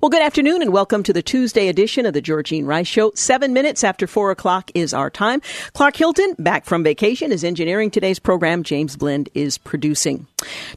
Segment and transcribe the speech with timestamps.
[0.00, 3.12] Well, good afternoon and welcome to the Tuesday edition of the Georgine Rice Show.
[3.14, 5.40] Seven minutes after four o'clock is our time.
[5.72, 8.62] Clark Hilton, back from vacation, is engineering today's program.
[8.62, 10.26] James Blend is producing.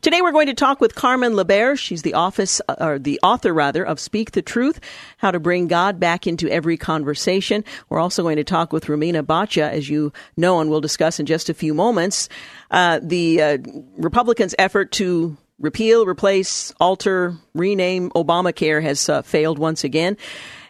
[0.02, 1.80] Today we're going to talk with Carmen LaBerge.
[1.80, 4.80] She's the office, uh, or the author rather, of Speak the Truth,
[5.18, 7.66] How to Bring God Back into Every Conversation.
[7.90, 11.26] We're also going to talk with Romina Boccia, as you know, and we'll discuss in
[11.26, 12.30] just a few moments,
[12.72, 13.58] uh, the uh,
[13.98, 20.18] Republicans' effort to repeal, replace, alter, rename Obamacare has uh, failed once again.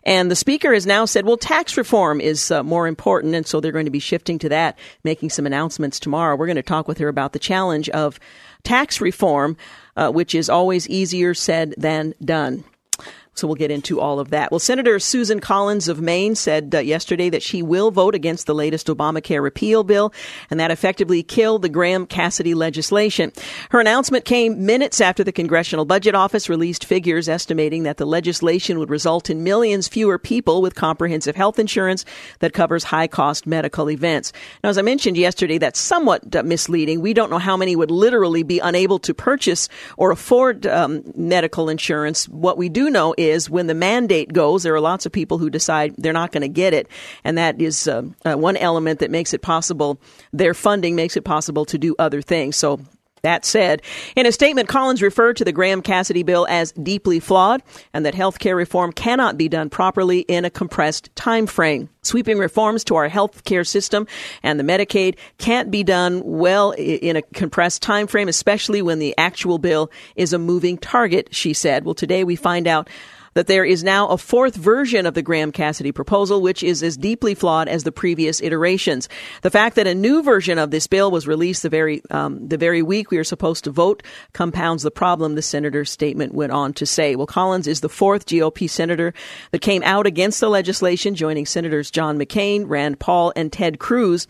[0.03, 3.35] And the speaker has now said, well, tax reform is uh, more important.
[3.35, 6.38] And so they're going to be shifting to that, making some announcements tomorrow.
[6.38, 8.17] We're going to talk with her about the challenge of
[8.63, 9.57] tax reform,
[9.97, 12.63] uh, which is always easier said than done.
[13.38, 14.52] So we'll get into all of that.
[14.52, 18.55] Well, Senator Susan Collins of Maine said uh, yesterday that she will vote against the
[18.55, 20.13] latest Obamacare repeal bill,
[20.49, 23.31] and that effectively killed the Graham Cassidy legislation.
[23.69, 28.79] Her announcement came minutes after the Congressional Budget Office released figures estimating that the legislation
[28.79, 32.05] would result in millions fewer people with comprehensive health insurance
[32.39, 34.33] that covers high cost medical events.
[34.63, 37.01] Now, as I mentioned yesterday, that's somewhat uh, misleading.
[37.01, 41.69] We don't know how many would literally be unable to purchase or afford um, medical
[41.69, 42.27] insurance.
[42.29, 45.38] What we do know is is when the mandate goes, there are lots of people
[45.38, 46.88] who decide they're not going to get it.
[47.23, 50.00] And that is uh, uh, one element that makes it possible.
[50.34, 52.56] Their funding makes it possible to do other things.
[52.56, 52.80] So
[53.23, 53.81] that said,
[54.16, 57.63] in a statement, Collins referred to the Graham Cassidy bill as deeply flawed
[57.94, 61.90] and that health care reform cannot be done properly in a compressed time frame.
[62.03, 64.07] Sweeping reforms to our health care system
[64.44, 69.13] and the Medicaid can't be done well in a compressed time frame, especially when the
[69.18, 71.85] actual bill is a moving target, she said.
[71.85, 72.90] Well, today we find out
[73.33, 76.97] that there is now a fourth version of the Graham Cassidy proposal, which is as
[76.97, 79.09] deeply flawed as the previous iterations.
[79.41, 82.57] The fact that a new version of this bill was released the very um, the
[82.57, 85.35] very week we are supposed to vote compounds the problem.
[85.35, 87.15] The senator's statement went on to say.
[87.15, 89.13] Well, Collins is the fourth GOP senator
[89.51, 94.27] that came out against the legislation, joining Senators John McCain, Rand Paul, and Ted Cruz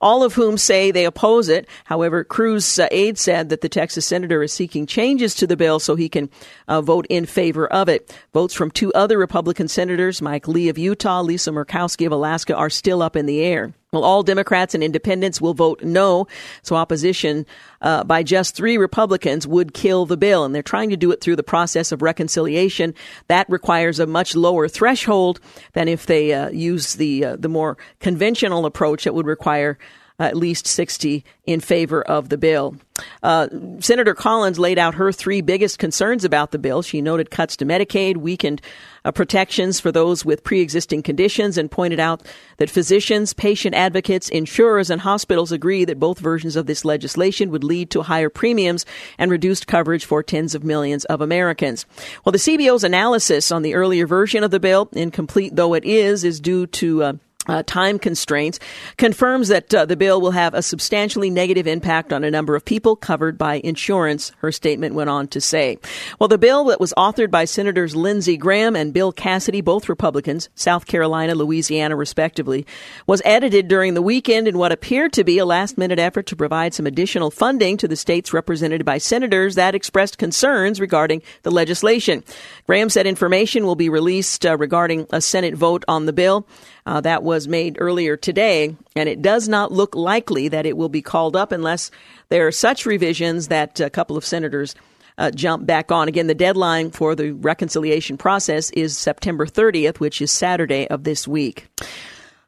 [0.00, 1.68] all of whom say they oppose it.
[1.84, 5.78] However, Cruz's uh, aide said that the Texas senator is seeking changes to the bill
[5.80, 6.30] so he can
[6.66, 8.14] uh, vote in favor of it.
[8.32, 12.70] Votes from two other Republican senators, Mike Lee of Utah, Lisa Murkowski of Alaska, are
[12.70, 13.72] still up in the air.
[13.90, 16.26] Well, all Democrats and independents will vote no,
[16.60, 17.46] so opposition
[17.80, 21.22] uh, by just three Republicans would kill the bill, and they're trying to do it
[21.22, 22.94] through the process of reconciliation.
[23.28, 25.40] That requires a much lower threshold
[25.72, 29.78] than if they uh, use the uh, the more conventional approach that would require
[30.18, 32.76] at least 60 in favor of the bill.
[33.22, 33.48] Uh,
[33.78, 36.82] Senator Collins laid out her three biggest concerns about the bill.
[36.82, 38.60] She noted cuts to Medicaid, weakened
[39.04, 42.22] uh, protections for those with pre existing conditions, and pointed out
[42.56, 47.64] that physicians, patient advocates, insurers, and hospitals agree that both versions of this legislation would
[47.64, 48.84] lead to higher premiums
[49.16, 51.86] and reduced coverage for tens of millions of Americans.
[52.24, 56.24] Well, the CBO's analysis on the earlier version of the bill, incomplete though it is,
[56.24, 57.12] is due to uh,
[57.48, 58.58] uh, time constraints,
[58.96, 62.64] confirms that uh, the bill will have a substantially negative impact on a number of
[62.64, 65.78] people covered by insurance, her statement went on to say.
[66.18, 70.48] Well, the bill that was authored by Senators Lindsey Graham and Bill Cassidy, both Republicans,
[70.54, 72.66] South Carolina, Louisiana, respectively,
[73.06, 76.36] was edited during the weekend in what appeared to be a last minute effort to
[76.36, 81.50] provide some additional funding to the states represented by senators that expressed concerns regarding the
[81.50, 82.22] legislation.
[82.66, 86.46] Graham said information will be released uh, regarding a Senate vote on the bill.
[86.88, 90.88] Uh, that was made earlier today, and it does not look likely that it will
[90.88, 91.90] be called up unless
[92.30, 94.74] there are such revisions that a couple of senators
[95.18, 96.08] uh, jump back on.
[96.08, 101.28] Again, the deadline for the reconciliation process is September 30th, which is Saturday of this
[101.28, 101.66] week.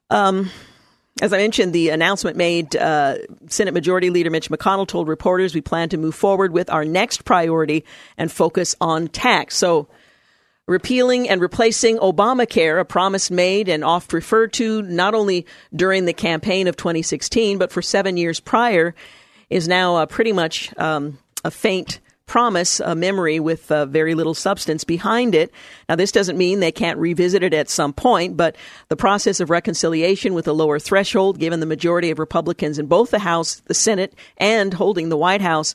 [0.08, 0.48] Um,
[1.20, 3.16] as I mentioned, the announcement made, uh,
[3.48, 7.26] Senate Majority Leader Mitch McConnell told reporters we plan to move forward with our next
[7.26, 7.84] priority
[8.16, 9.54] and focus on tax.
[9.58, 9.86] So
[10.70, 15.44] repealing and replacing Obamacare, a promise made and oft referred to not only
[15.74, 18.94] during the campaign of 2016, but for seven years prior,
[19.50, 24.34] is now uh, pretty much um, a faint promise a memory with uh, very little
[24.34, 25.50] substance behind it.
[25.88, 28.54] Now, this doesn't mean they can't revisit it at some point, but
[28.88, 33.10] the process of reconciliation with a lower threshold, given the majority of Republicans in both
[33.10, 35.74] the House, the Senate, and holding the White House,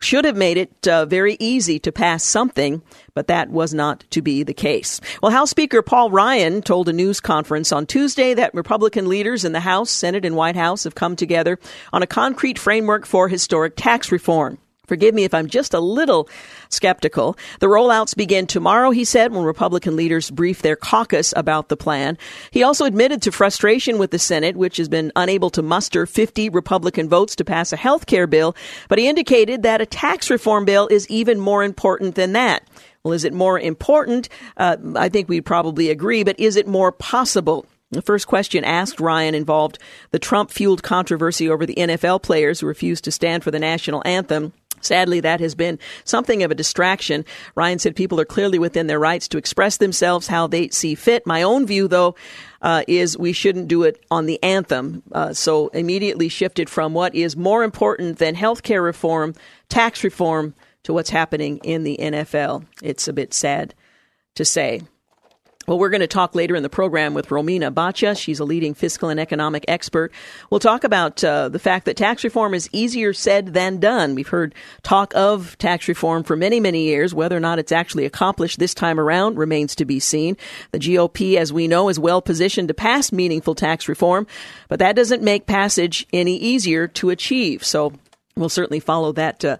[0.00, 2.82] should have made it uh, very easy to pass something,
[3.14, 5.00] but that was not to be the case.
[5.22, 9.52] Well, House Speaker Paul Ryan told a news conference on Tuesday that Republican leaders in
[9.52, 11.58] the House, Senate, and White House have come together
[11.92, 14.58] on a concrete framework for historic tax reform.
[14.88, 16.28] Forgive me if I'm just a little
[16.70, 17.36] skeptical.
[17.60, 22.18] The rollouts begin tomorrow, he said, when Republican leaders brief their caucus about the plan.
[22.50, 26.48] He also admitted to frustration with the Senate, which has been unable to muster 50
[26.48, 28.56] Republican votes to pass a health care bill,
[28.88, 32.66] but he indicated that a tax reform bill is even more important than that.
[33.04, 34.28] Well, is it more important?
[34.56, 37.66] Uh, I think we probably agree, but is it more possible?
[37.90, 39.78] The first question asked Ryan involved
[40.10, 44.02] the Trump fueled controversy over the NFL players who refused to stand for the national
[44.04, 44.52] anthem.
[44.80, 47.24] Sadly, that has been something of a distraction.
[47.54, 51.26] Ryan said people are clearly within their rights to express themselves how they see fit.
[51.26, 52.14] My own view, though,
[52.62, 55.02] uh, is we shouldn't do it on the anthem.
[55.12, 59.34] Uh, so immediately shifted from what is more important than health care reform,
[59.68, 60.54] tax reform,
[60.84, 62.64] to what's happening in the NFL.
[62.82, 63.74] It's a bit sad
[64.36, 64.82] to say.
[65.68, 68.18] Well, we're going to talk later in the program with Romina Boccia.
[68.18, 70.14] She's a leading fiscal and economic expert.
[70.48, 74.14] We'll talk about uh, the fact that tax reform is easier said than done.
[74.14, 77.12] We've heard talk of tax reform for many, many years.
[77.12, 80.38] Whether or not it's actually accomplished this time around remains to be seen.
[80.72, 84.26] The GOP, as we know, is well positioned to pass meaningful tax reform,
[84.68, 87.62] but that doesn't make passage any easier to achieve.
[87.62, 87.92] So
[88.36, 89.44] we'll certainly follow that.
[89.44, 89.58] Uh,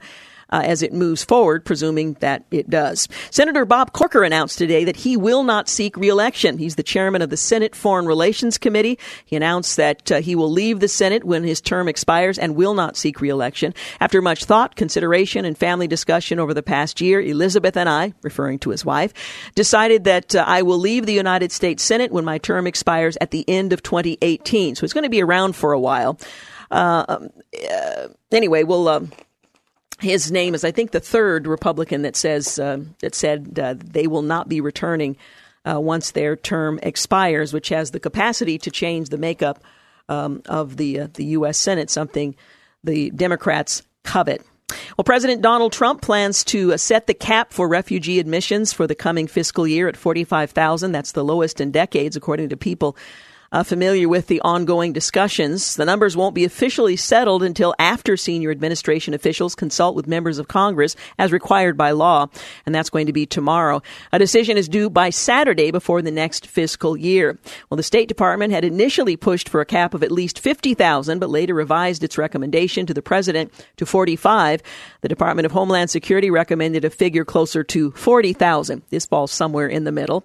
[0.50, 3.08] uh, as it moves forward, presuming that it does.
[3.30, 6.58] Senator Bob Corker announced today that he will not seek reelection.
[6.58, 8.98] He's the chairman of the Senate Foreign Relations Committee.
[9.24, 12.74] He announced that uh, he will leave the Senate when his term expires and will
[12.74, 13.74] not seek reelection.
[14.00, 18.58] After much thought, consideration, and family discussion over the past year, Elizabeth and I, referring
[18.60, 19.12] to his wife,
[19.54, 23.30] decided that uh, I will leave the United States Senate when my term expires at
[23.30, 24.76] the end of 2018.
[24.76, 26.18] So it's going to be around for a while.
[26.70, 27.30] Uh, um,
[27.72, 29.10] uh, anyway, we'll um,
[30.00, 34.06] his name is, I think, the third Republican that says uh, that said uh, they
[34.06, 35.16] will not be returning
[35.68, 39.62] uh, once their term expires, which has the capacity to change the makeup
[40.08, 41.58] um, of the uh, the U.S.
[41.58, 42.36] Senate, something
[42.84, 44.42] the Democrats covet.
[44.96, 48.94] Well, President Donald Trump plans to uh, set the cap for refugee admissions for the
[48.94, 50.92] coming fiscal year at 45,000.
[50.92, 52.96] That's the lowest in decades, according to people
[53.52, 55.76] uh, familiar with the ongoing discussions.
[55.76, 60.48] The numbers won't be officially settled until after senior administration officials consult with members of
[60.48, 62.26] Congress as required by law,
[62.66, 63.82] and that's going to be tomorrow.
[64.12, 67.38] A decision is due by Saturday before the next fiscal year.
[67.70, 71.30] Well, the State Department had initially pushed for a cap of at least 50,000, but
[71.30, 74.62] later revised its recommendation to the president to 45.
[75.00, 78.82] The Department of Homeland Security recommended a figure closer to 40,000.
[78.90, 80.24] This falls somewhere in the middle.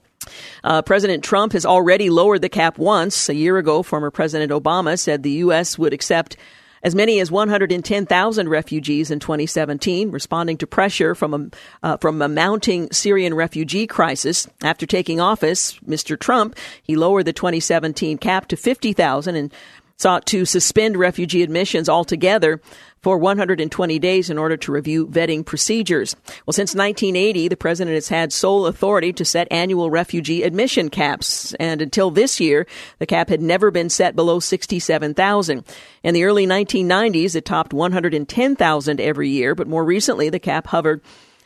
[0.64, 3.30] Uh, President Trump has already lowered the cap once.
[3.30, 5.78] A year ago, former President Obama said the U.S.
[5.78, 6.38] would accept
[6.84, 12.28] as many as 110,000 refugees in 2017, responding to pressure from a, uh, from a
[12.28, 14.48] mounting Syrian refugee crisis.
[14.62, 16.20] After taking office, Mr.
[16.20, 19.54] Trump, he lowered the 2017 cap to 50,000 and
[19.98, 22.60] sought to suspend refugee admissions altogether
[23.04, 26.16] for 120 days in order to review vetting procedures.
[26.48, 31.54] Well, since 1980, the president has had sole authority to set annual refugee admission caps.
[31.56, 32.66] And until this year,
[33.00, 35.66] the cap had never been set below 67,000.
[36.02, 41.02] In the early 1990s, it topped 110,000 every year, but more recently, the cap hovered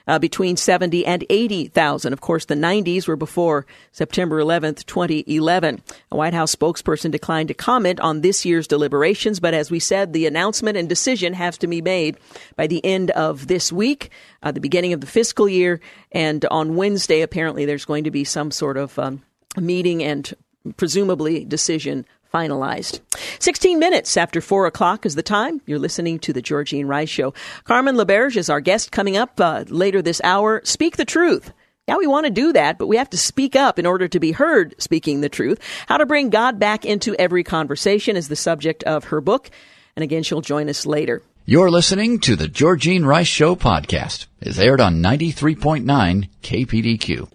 [0.07, 2.13] uh, between 70 and 80,000.
[2.13, 5.81] Of course, the 90s were before September 11th, 2011.
[6.11, 10.13] A White House spokesperson declined to comment on this year's deliberations, but as we said,
[10.13, 12.17] the announcement and decision has to be made
[12.55, 14.11] by the end of this week,
[14.43, 15.79] uh, the beginning of the fiscal year,
[16.11, 19.21] and on Wednesday, apparently, there's going to be some sort of um,
[19.57, 20.33] meeting and
[20.75, 22.99] presumably decision finalized.
[23.39, 25.61] 16 minutes after 4 o'clock is the time.
[25.65, 27.33] You're listening to The Georgine Rice Show.
[27.63, 30.61] Carmen LaBerge is our guest coming up uh, later this hour.
[30.63, 31.53] Speak the truth.
[31.87, 34.19] Yeah, we want to do that, but we have to speak up in order to
[34.19, 35.59] be heard speaking the truth.
[35.87, 39.49] How to bring God back into every conversation is the subject of her book.
[39.95, 41.23] And again, she'll join us later.
[41.45, 44.25] You're listening to the Georgine Rice Show podcast.
[44.41, 47.29] It's aired on 93.9 KPDQ.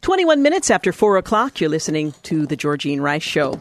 [0.00, 3.60] 21 minutes after 4 o'clock, you're listening to the Georgine Rice Show.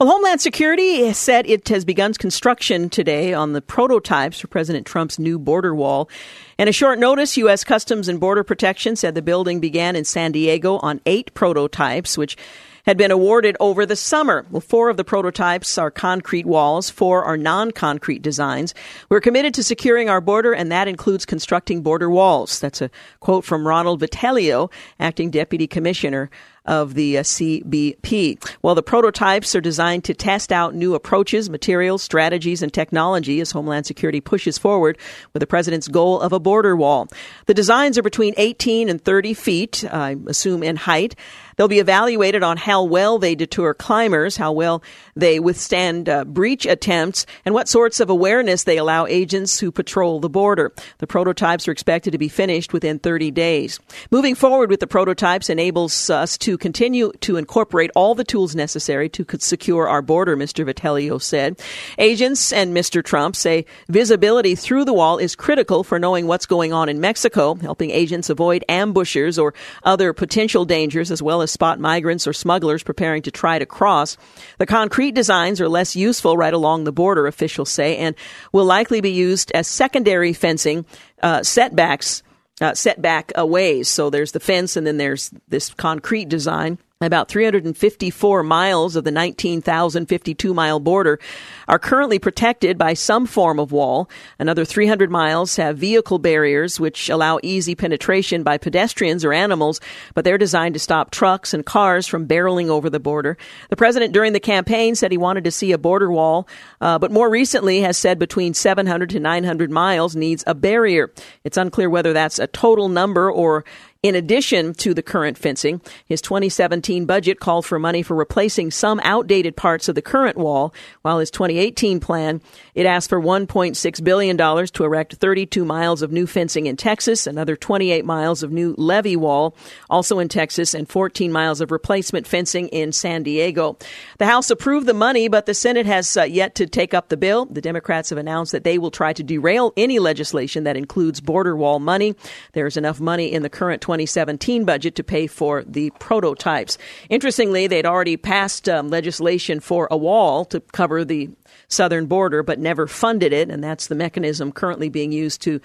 [0.00, 5.20] Well, Homeland Security said it has begun construction today on the prototypes for President Trump's
[5.20, 6.10] new border wall.
[6.58, 7.62] In a short notice, U.S.
[7.62, 12.36] Customs and Border Protection said the building began in San Diego on eight prototypes, which
[12.84, 14.44] had been awarded over the summer.
[14.50, 18.74] Well, four of the prototypes are concrete walls, four are non-concrete designs.
[19.08, 22.58] We're committed to securing our border, and that includes constructing border walls.
[22.58, 22.90] That's a
[23.20, 26.30] quote from Ronald Vitiello, acting deputy commissioner
[26.64, 28.56] of the uh, CBP.
[28.62, 33.50] Well, the prototypes are designed to test out new approaches, materials, strategies, and technology as
[33.50, 34.98] Homeland Security pushes forward
[35.32, 37.08] with the president's goal of a border wall.
[37.46, 41.14] The designs are between 18 and 30 feet, I assume, in height.
[41.56, 44.82] They'll be evaluated on how well they deter climbers, how well
[45.14, 50.20] they withstand uh, breach attempts, and what sorts of awareness they allow agents who patrol
[50.20, 50.72] the border.
[50.98, 53.80] The prototypes are expected to be finished within 30 days.
[54.10, 59.08] Moving forward with the prototypes enables us to continue to incorporate all the tools necessary
[59.10, 60.64] to secure our border, Mr.
[60.64, 61.60] Vitiello said.
[61.98, 63.04] Agents and Mr.
[63.04, 67.54] Trump say visibility through the wall is critical for knowing what's going on in Mexico,
[67.56, 72.82] helping agents avoid ambushers or other potential dangers as well as spot migrants or smugglers
[72.82, 74.16] preparing to try to cross.
[74.58, 78.16] The concrete designs are less useful right along the border, officials say, and
[78.52, 80.86] will likely be used as secondary fencing
[81.22, 82.22] uh, setbacks.
[82.60, 83.88] Uh, setback ways.
[83.88, 86.78] So there's the fence, and then there's this concrete design.
[87.02, 91.18] About 354 miles of the 19,052 mile border
[91.66, 94.08] are currently protected by some form of wall.
[94.38, 99.80] Another 300 miles have vehicle barriers which allow easy penetration by pedestrians or animals,
[100.14, 103.36] but they're designed to stop trucks and cars from barreling over the border.
[103.68, 106.46] The president during the campaign said he wanted to see a border wall,
[106.80, 111.10] uh, but more recently has said between 700 to 900 miles needs a barrier.
[111.42, 113.64] It's unclear whether that's a total number or
[114.02, 119.00] in addition to the current fencing, his 2017 budget called for money for replacing some
[119.04, 122.40] outdated parts of the current wall, while his 2018 plan,
[122.74, 127.54] it asked for $1.6 billion to erect 32 miles of new fencing in Texas, another
[127.54, 129.54] 28 miles of new levee wall,
[129.90, 133.76] also in Texas, and 14 miles of replacement fencing in San Diego.
[134.18, 137.16] The House approved the money, but the Senate has uh, yet to take up the
[137.16, 137.44] bill.
[137.44, 141.56] The Democrats have announced that they will try to derail any legislation that includes border
[141.56, 142.14] wall money.
[142.52, 146.78] There's enough money in the current 2017 budget to pay for the prototypes.
[147.10, 151.28] Interestingly, they'd already passed um, legislation for a wall to cover the
[151.72, 155.60] southern border, but never funded it, and that's the mechanism currently being used to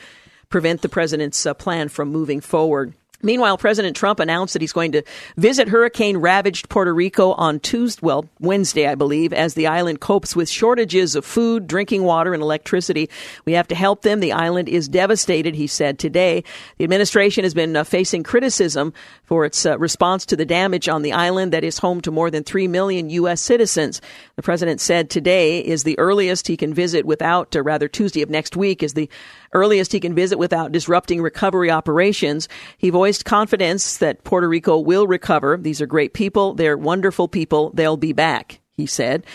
[0.49, 2.93] prevent the president's uh, plan from moving forward.
[3.23, 5.01] Meanwhile, President Trump announced that he's going to
[5.37, 10.35] visit hurricane ravaged Puerto Rico on Tuesday, well, Wednesday, I believe, as the island copes
[10.35, 13.09] with shortages of food, drinking water, and electricity.
[13.43, 14.19] We have to help them.
[14.19, 16.43] The island is devastated, he said today.
[16.77, 18.93] The administration has been uh, facing criticism
[19.23, 22.29] for its uh, response to the damage on the island that is home to more
[22.29, 23.41] than 3 million U.S.
[23.41, 23.99] citizens.
[24.35, 28.29] The president said today is the earliest he can visit without, or rather Tuesday of
[28.29, 29.09] next week is the
[29.53, 32.47] earliest he can visit without disrupting recovery operations.
[32.77, 35.57] He voiced confidence that Puerto Rico will recover.
[35.57, 36.53] These are great people.
[36.53, 37.71] They're wonderful people.
[37.73, 39.25] They'll be back, he said.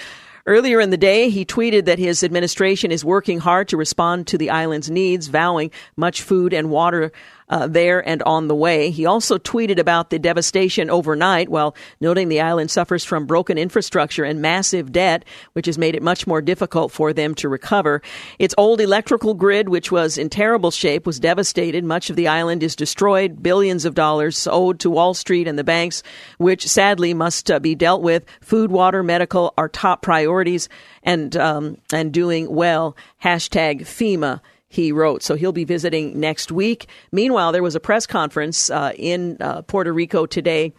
[0.45, 4.38] Earlier in the day, he tweeted that his administration is working hard to respond to
[4.38, 7.12] the island's needs, vowing much food and water
[7.52, 8.88] uh, there and on the way.
[8.90, 14.25] He also tweeted about the devastation overnight while noting the island suffers from broken infrastructure
[14.25, 18.00] and massive debt, which has made it much more difficult for them to recover.
[18.38, 21.85] Its old electrical grid, which was in terrible shape, was devastated.
[21.85, 25.64] Much of the island is destroyed, billions of dollars owed to Wall Street and the
[25.64, 26.02] banks,
[26.38, 28.25] which sadly must uh, be dealt with.
[28.40, 30.71] Food, water, medical are top priorities
[31.02, 32.97] and um, and doing well.
[33.23, 34.40] Hashtag FEMA
[34.73, 35.23] he wrote.
[35.23, 36.87] So he'll be visiting next week.
[37.12, 40.73] Meanwhile, there was a press conference uh, in uh, Puerto Rico today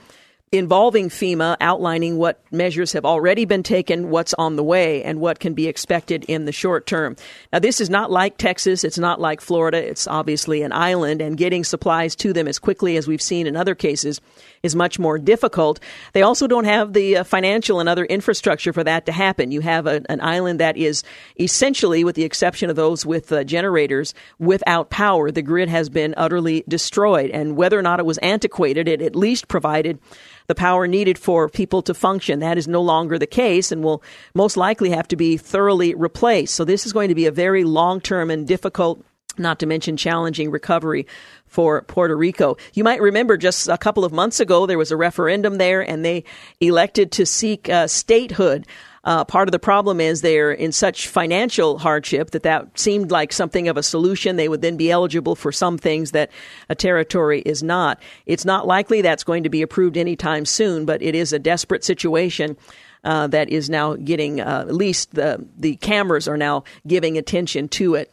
[0.51, 5.39] involving FEMA, outlining what measures have already been taken, what's on the way, and what
[5.39, 7.15] can be expected in the short term.
[7.51, 8.83] Now, this is not like Texas.
[8.83, 9.77] It's not like Florida.
[9.77, 13.55] It's obviously an island, and getting supplies to them as quickly as we've seen in
[13.55, 14.21] other cases
[14.63, 15.81] is much more difficult.
[16.13, 19.51] They also don't have the uh, financial and other infrastructure for that to happen.
[19.51, 21.03] You have a, an island that is
[21.37, 25.31] essentially, with the exception of those with uh, generators, without power.
[25.31, 29.17] The grid has been utterly destroyed, and whether or not it was antiquated, it at
[29.17, 29.99] least provided
[30.47, 32.39] the power needed for people to function.
[32.39, 34.01] That is no longer the case and will
[34.33, 36.55] most likely have to be thoroughly replaced.
[36.55, 39.03] So this is going to be a very long term and difficult
[39.37, 41.07] not to mention challenging recovery
[41.47, 42.57] for Puerto Rico.
[42.73, 46.03] You might remember just a couple of months ago there was a referendum there and
[46.03, 46.23] they
[46.59, 48.65] elected to seek uh, statehood.
[49.05, 53.33] Uh, part of the problem is they're in such financial hardship that that seemed like
[53.33, 54.37] something of a solution.
[54.37, 56.31] They would then be eligible for some things that
[56.69, 58.01] a territory is not.
[58.25, 61.83] It's not likely that's going to be approved anytime soon, but it is a desperate
[61.83, 62.57] situation.
[63.05, 67.67] Uh, that is now getting uh, at least the the cameras are now giving attention
[67.67, 68.12] to it.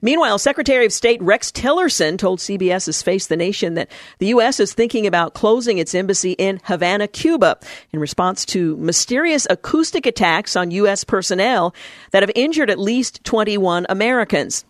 [0.00, 4.60] Meanwhile, Secretary of State Rex Tillerson told CBS's Face the Nation that the U.S.
[4.60, 7.58] is thinking about closing its embassy in Havana, Cuba,
[7.92, 11.04] in response to mysterious acoustic attacks on U.S.
[11.04, 11.74] personnel
[12.12, 14.64] that have injured at least 21 Americans.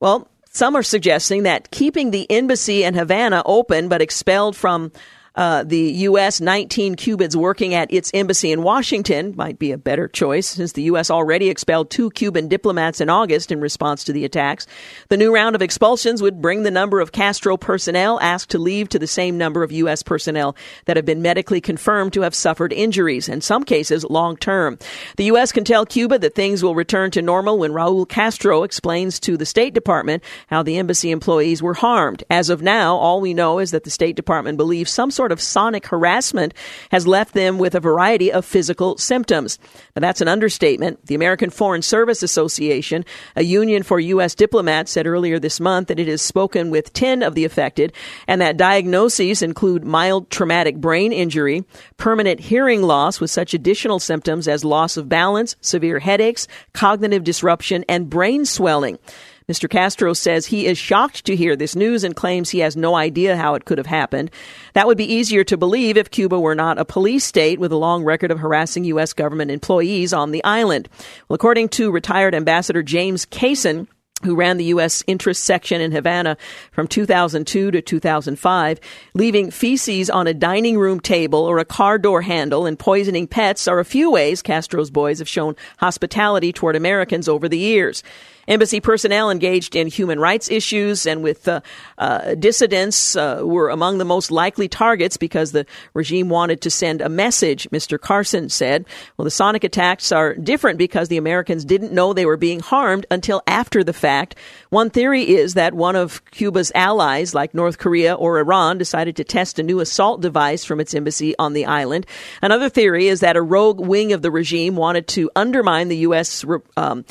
[0.00, 4.92] Well, some are suggesting that keeping the embassy in Havana open but expelled from
[5.36, 6.40] uh, the U.S.
[6.40, 10.82] 19 Cubans working at its embassy in Washington might be a better choice since the
[10.82, 11.10] U.S.
[11.10, 14.66] already expelled two Cuban diplomats in August in response to the attacks.
[15.08, 18.88] The new round of expulsions would bring the number of Castro personnel asked to leave
[18.90, 20.02] to the same number of U.S.
[20.02, 24.78] personnel that have been medically confirmed to have suffered injuries, in some cases long term.
[25.16, 25.50] The U.S.
[25.50, 29.46] can tell Cuba that things will return to normal when Raul Castro explains to the
[29.46, 32.22] State Department how the embassy employees were harmed.
[32.30, 35.32] As of now, all we know is that the State Department believes some sort sort
[35.32, 36.52] of sonic harassment
[36.90, 39.58] has left them with a variety of physical symptoms.
[39.96, 41.06] Now, that's an understatement.
[41.06, 44.34] The American Foreign Service Association, a union for U.S.
[44.34, 47.94] diplomats, said earlier this month that it has spoken with 10 of the affected
[48.28, 51.64] and that diagnoses include mild traumatic brain injury,
[51.96, 57.82] permanent hearing loss with such additional symptoms as loss of balance, severe headaches, cognitive disruption,
[57.88, 58.98] and brain swelling.
[59.48, 59.68] Mr.
[59.68, 63.36] Castro says he is shocked to hear this news and claims he has no idea
[63.36, 64.30] how it could have happened.
[64.72, 67.76] That would be easier to believe if Cuba were not a police state with a
[67.76, 69.12] long record of harassing U.S.
[69.12, 70.88] government employees on the island.
[71.28, 73.86] Well, according to retired Ambassador James Cason,
[74.22, 75.04] who ran the U.S.
[75.06, 76.38] interest section in Havana
[76.72, 78.80] from 2002 to 2005,
[79.12, 83.68] leaving feces on a dining room table or a car door handle and poisoning pets
[83.68, 88.02] are a few ways Castro's boys have shown hospitality toward Americans over the years.
[88.48, 91.60] Embassy personnel engaged in human rights issues and with uh,
[91.98, 97.00] uh, dissidents uh, were among the most likely targets because the regime wanted to send
[97.00, 97.98] a message, Mr.
[97.98, 98.84] Cason said.
[99.16, 103.06] Well, the sonic attacks are different because the Americans didn't know they were being harmed
[103.10, 104.36] until after the fact.
[104.70, 109.24] One theory is that one of Cuba's allies, like North Korea or Iran, decided to
[109.24, 112.06] test a new assault device from its embassy on the island.
[112.42, 116.44] Another theory is that a rogue wing of the regime wanted to undermine the U.S.
[116.76, 117.04] Um,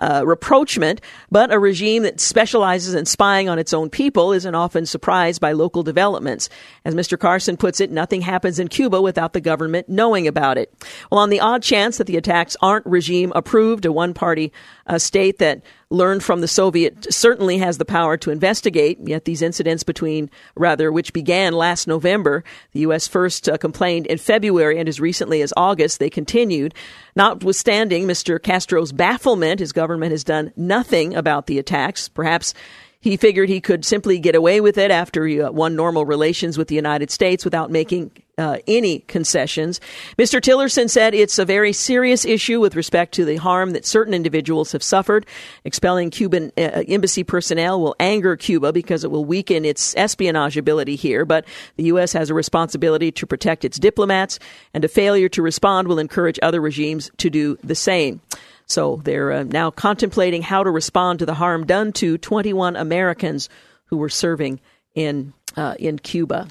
[0.00, 4.86] uh, reproachment, but a regime that specializes in spying on its own people isn't often
[4.86, 6.48] surprised by local developments.
[6.84, 7.16] As Mr.
[7.16, 10.72] Cason puts it, nothing happens in Cuba without the government knowing about it.
[11.10, 14.52] Well, on the odd chance that the attacks aren't regime approved, a one party
[14.90, 18.98] uh, state that learned from the Soviet certainly has the power to investigate.
[19.04, 23.06] Yet these incidents between, rather, which began last November, the U.S.
[23.06, 26.74] first uh, complained in February and as recently as August, they continued.
[27.14, 28.42] Notwithstanding Mr.
[28.42, 32.08] Castro's bafflement, his government has done nothing about the attacks.
[32.08, 32.52] Perhaps
[33.00, 36.58] he figured he could simply get away with it after he uh, won normal relations
[36.58, 39.80] with the United States without making uh, any concessions.
[40.18, 40.38] Mr.
[40.40, 44.72] Tillerson said it's a very serious issue with respect to the harm that certain individuals
[44.72, 45.26] have suffered.
[45.64, 50.96] Expelling Cuban uh, embassy personnel will anger Cuba because it will weaken its espionage ability
[50.96, 52.12] here, but the U.S.
[52.12, 54.38] has a responsibility to protect its diplomats,
[54.74, 58.20] and a failure to respond will encourage other regimes to do the same.
[58.70, 63.48] So they're uh, now contemplating how to respond to the harm done to 21 Americans
[63.86, 64.60] who were serving
[64.94, 66.46] in uh, in Cuba.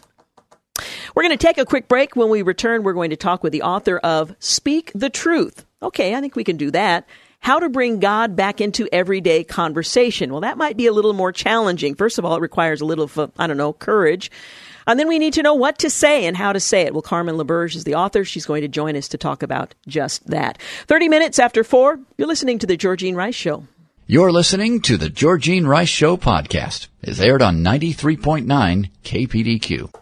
[1.15, 2.15] We're going to take a quick break.
[2.15, 5.65] When we return, we're going to talk with the author of Speak the Truth.
[5.81, 7.07] Okay, I think we can do that.
[7.39, 10.31] How to bring God back into everyday conversation.
[10.31, 11.95] Well, that might be a little more challenging.
[11.95, 14.29] First of all, it requires a little, I don't know, courage.
[14.89, 16.93] And then we need to know what to say and how to say it.
[16.93, 18.25] Well, Carmen LaBerge is the author.
[18.25, 20.59] She's going to join us to talk about just that.
[20.87, 23.67] 30 minutes after 4, you're listening to The Georgine Rice Show.
[24.07, 26.87] You're listening to The Georgine Rice Show podcast.
[27.03, 29.93] It's aired on 93.9 KPDQ.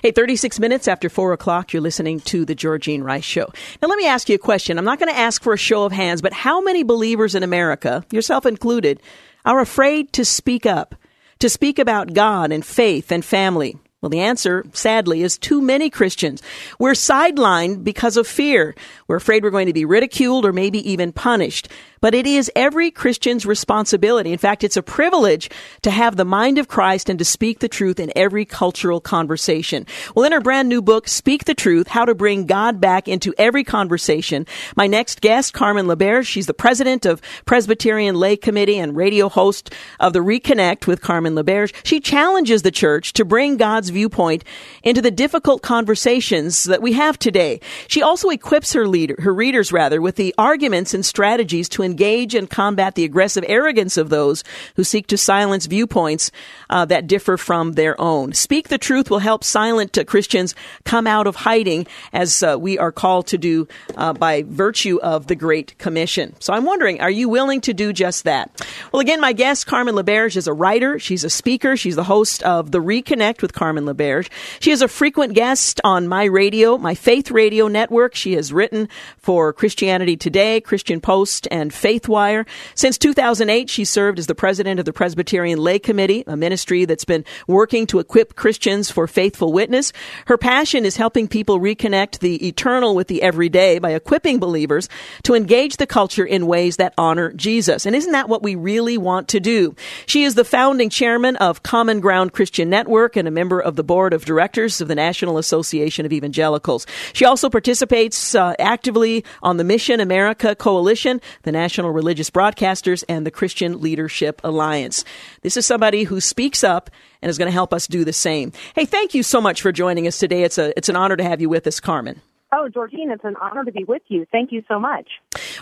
[0.00, 3.52] Hey, 36 minutes after 4 o'clock, you're listening to The Georgine Rice Show.
[3.82, 4.78] Now, let me ask you a question.
[4.78, 7.42] I'm not going to ask for a show of hands, but how many believers in
[7.42, 9.02] America, yourself included,
[9.44, 10.94] are afraid to speak up?
[11.42, 13.76] To speak about God and faith and family?
[14.00, 16.40] Well, the answer, sadly, is too many Christians.
[16.78, 18.76] We're sidelined because of fear.
[19.08, 21.68] We're afraid we're going to be ridiculed or maybe even punished
[22.02, 24.32] but it is every Christian's responsibility.
[24.32, 25.48] In fact, it's a privilege
[25.80, 29.86] to have the mind of Christ and to speak the truth in every cultural conversation.
[30.14, 33.32] Well, in her brand new book, Speak the Truth, How to Bring God Back into
[33.38, 38.96] Every Conversation, my next guest, Carmen LaBerge, she's the president of Presbyterian Lay Committee and
[38.96, 41.72] radio host of the Reconnect with Carmen LaBerge.
[41.84, 44.42] She challenges the church to bring God's viewpoint
[44.82, 47.60] into the difficult conversations that we have today.
[47.86, 52.34] She also equips her leader, her readers rather, with the arguments and strategies to engage
[52.34, 54.42] and combat the aggressive arrogance of those
[54.76, 56.30] who seek to silence viewpoints
[56.70, 58.32] uh, that differ from their own.
[58.32, 62.78] Speak the Truth will help silent uh, Christians come out of hiding as uh, we
[62.78, 66.34] are called to do uh, by virtue of the Great Commission.
[66.40, 68.50] So I'm wondering, are you willing to do just that?
[68.90, 70.98] Well, again, my guest, Carmen LaBerge, is a writer.
[70.98, 71.76] She's a speaker.
[71.76, 74.30] She's the host of The Reconnect with Carmen LaBerge.
[74.60, 78.14] She is a frequent guest on my radio, my faith radio network.
[78.14, 82.46] She has written for Christianity Today, Christian Post, and Faithwire.
[82.76, 87.04] Since 2008, she served as the president of the Presbyterian Lay Committee, a ministry that's
[87.04, 89.92] been working to equip Christians for faithful witness.
[90.26, 94.88] Her passion is helping people reconnect the eternal with the everyday by equipping believers
[95.24, 97.84] to engage the culture in ways that honor Jesus.
[97.84, 99.74] And isn't that what we really want to do?
[100.06, 103.82] She is the founding chairman of Common Ground Christian Network and a member of the
[103.82, 106.86] board of directors of the National Association of Evangelicals.
[107.12, 113.24] She also participates uh, actively on the Mission America Coalition, the National Religious Broadcasters, and
[113.26, 115.04] the Christian Leadership Alliance.
[115.40, 116.90] This is somebody who speaks up
[117.22, 118.52] and is going to help us do the same.
[118.74, 120.42] Hey, thank you so much for joining us today.
[120.42, 122.20] It's a it's an honor to have you with us, Carmen.
[122.54, 124.26] Oh, Georgine, it's an honor to be with you.
[124.30, 125.08] Thank you so much.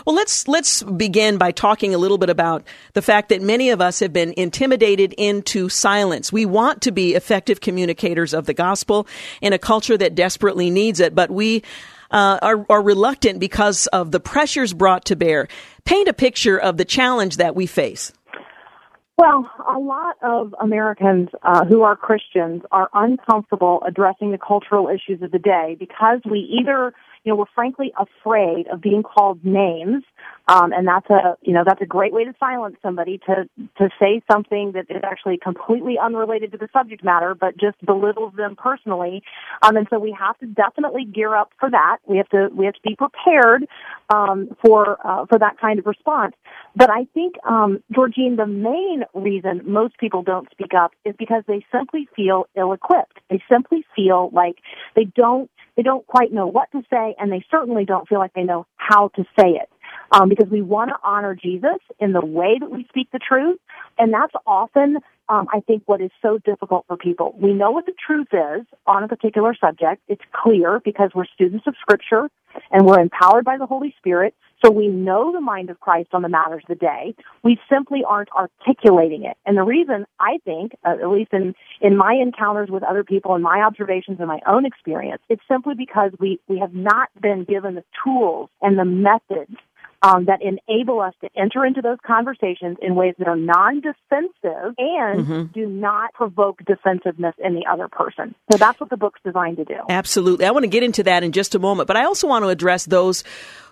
[0.05, 3.79] Well, let's let's begin by talking a little bit about the fact that many of
[3.79, 6.33] us have been intimidated into silence.
[6.33, 9.07] We want to be effective communicators of the gospel
[9.41, 11.63] in a culture that desperately needs it, but we
[12.11, 15.47] uh, are, are reluctant because of the pressures brought to bear.
[15.85, 18.13] Paint a picture of the challenge that we face.
[19.17, 25.21] Well, a lot of Americans uh, who are Christians are uncomfortable addressing the cultural issues
[25.21, 30.03] of the day because we either, you know, we're frankly afraid of being called names
[30.51, 33.89] um, and that's a, you know, that's a great way to silence somebody to, to
[34.01, 38.57] say something that is actually completely unrelated to the subject matter, but just belittles them
[38.57, 39.23] personally.
[39.61, 41.99] Um, and so we have to definitely gear up for that.
[42.05, 43.65] We have to, we have to be prepared,
[44.13, 46.35] um, for, uh, for that kind of response.
[46.75, 51.43] But I think, um, Georgine, the main reason most people don't speak up is because
[51.47, 53.19] they simply feel ill-equipped.
[53.29, 54.57] They simply feel like
[54.97, 58.33] they don't, they don't quite know what to say and they certainly don't feel like
[58.33, 59.70] they know how to say it
[60.11, 63.59] um, because we want to honor Jesus in the way that we speak the truth.
[63.97, 64.97] And that's often,
[65.29, 67.35] um, I think, what is so difficult for people.
[67.39, 70.01] We know what the truth is on a particular subject.
[70.07, 72.29] It's clear because we're students of Scripture
[72.71, 74.33] and we're empowered by the Holy Spirit.
[74.63, 77.15] So we know the mind of Christ on the matters of the day.
[77.41, 79.35] We simply aren't articulating it.
[79.45, 83.33] And the reason I think, uh, at least in, in my encounters with other people
[83.33, 87.43] and my observations and my own experience, it's simply because we, we have not been
[87.43, 89.55] given the tools and the methods
[90.01, 95.25] um, that enable us to enter into those conversations in ways that are non-defensive and
[95.25, 95.43] mm-hmm.
[95.53, 98.33] do not provoke defensiveness in the other person.
[98.51, 99.77] So that's what the book's designed to do.
[99.89, 100.45] Absolutely.
[100.45, 102.49] I want to get into that in just a moment, but I also want to
[102.49, 103.23] address those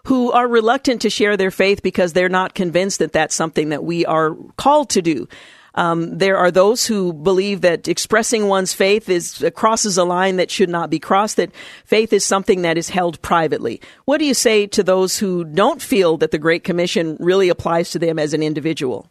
[0.06, 3.84] who are reluctant to share their faith because they're not convinced that that's something that
[3.84, 5.28] we are called to do.
[5.75, 10.38] Um, there are those who believe that expressing one's faith is uh, crosses a line
[10.38, 11.38] that should not be crossed.
[11.38, 11.51] That
[11.86, 13.82] faith is something that is held privately.
[14.05, 17.91] What do you say to those who don't feel that the Great Commission really applies
[17.91, 19.08] to them as an individual?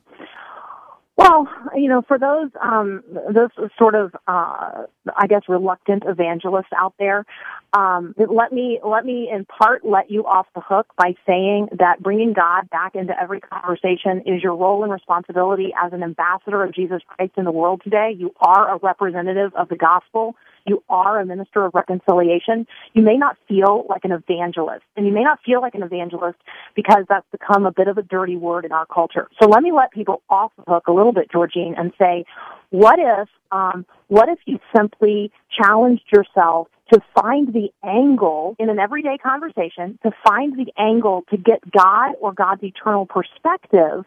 [1.18, 3.02] Well, you know, for those um,
[3.34, 4.84] those sort of, uh,
[5.16, 7.26] I guess, reluctant evangelists out there,
[7.72, 12.02] um, let me let me in part let you off the hook by saying that
[12.02, 16.74] bringing God back into every conversation is your role and responsibility as an ambassador of
[16.74, 18.14] Jesus Christ in the world today.
[18.16, 20.34] You are a representative of the gospel
[20.68, 24.84] you are a minister of reconciliation, you may not feel like an evangelist.
[24.96, 26.38] And you may not feel like an evangelist
[26.76, 29.28] because that's become a bit of a dirty word in our culture.
[29.40, 32.24] So let me let people off the hook a little bit, Georgine, and say,
[32.70, 38.78] what if, um, what if you simply challenged yourself to find the angle in an
[38.78, 44.04] everyday conversation, to find the angle to get God or God's eternal perspective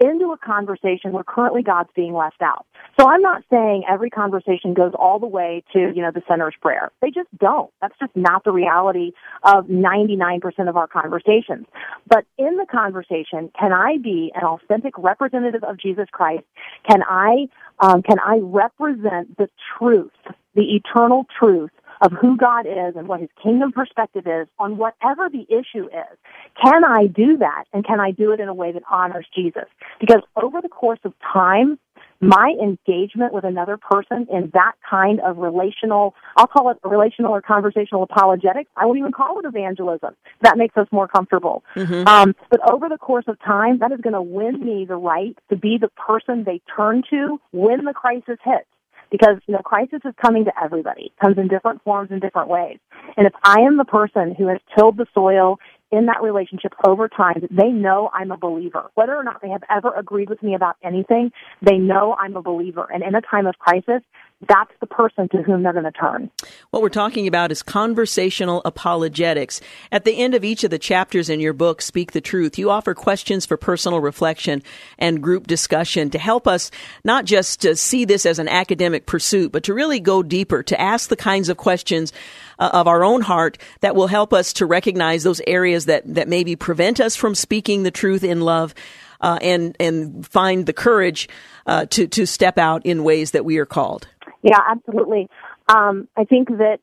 [0.00, 2.66] into a conversation where currently God's being left out.
[2.98, 6.54] So I'm not saying every conversation goes all the way to, you know, the sinner's
[6.60, 6.90] prayer.
[7.00, 7.70] They just don't.
[7.80, 9.12] That's just not the reality
[9.44, 11.66] of 99% of our conversations.
[12.08, 16.44] But in the conversation, can I be an authentic representative of Jesus Christ?
[16.88, 20.10] Can I, um, can I represent the truth,
[20.54, 21.70] the eternal truth
[22.02, 26.18] of who God is and what his kingdom perspective is on whatever the issue is.
[26.62, 27.64] Can I do that?
[27.72, 29.64] And can I do it in a way that honors Jesus?
[30.00, 31.78] Because over the course of time,
[32.20, 37.42] my engagement with another person in that kind of relational, I'll call it relational or
[37.42, 38.70] conversational apologetics.
[38.76, 40.14] I won't even call it evangelism.
[40.42, 41.64] That makes us more comfortable.
[41.74, 42.06] Mm-hmm.
[42.06, 45.36] Um, but over the course of time, that is going to win me the right
[45.50, 48.66] to be the person they turn to when the crisis hits.
[49.12, 52.48] Because you know crisis is coming to everybody, it comes in different forms in different
[52.48, 52.78] ways.
[53.16, 55.60] And if I am the person who has tilled the soil
[55.92, 58.90] in that relationship over time, they know I'm a believer.
[58.94, 62.42] Whether or not they have ever agreed with me about anything, they know I'm a
[62.42, 62.88] believer.
[62.92, 64.02] And in a time of crisis,
[64.48, 66.30] that's the person to whom they're going to turn.
[66.70, 69.60] What we're talking about is conversational apologetics.
[69.90, 72.70] At the end of each of the chapters in your book, Speak the Truth, you
[72.70, 74.62] offer questions for personal reflection
[74.98, 76.70] and group discussion to help us
[77.04, 80.80] not just to see this as an academic pursuit, but to really go deeper, to
[80.80, 82.12] ask the kinds of questions
[82.58, 86.28] uh, of our own heart that will help us to recognize those areas that, that
[86.28, 88.74] maybe prevent us from speaking the truth in love.
[89.20, 91.28] Uh, and and find the courage
[91.68, 94.08] uh, to to step out in ways that we are called.
[94.42, 95.28] Yeah, absolutely.
[95.68, 96.78] Um, I think that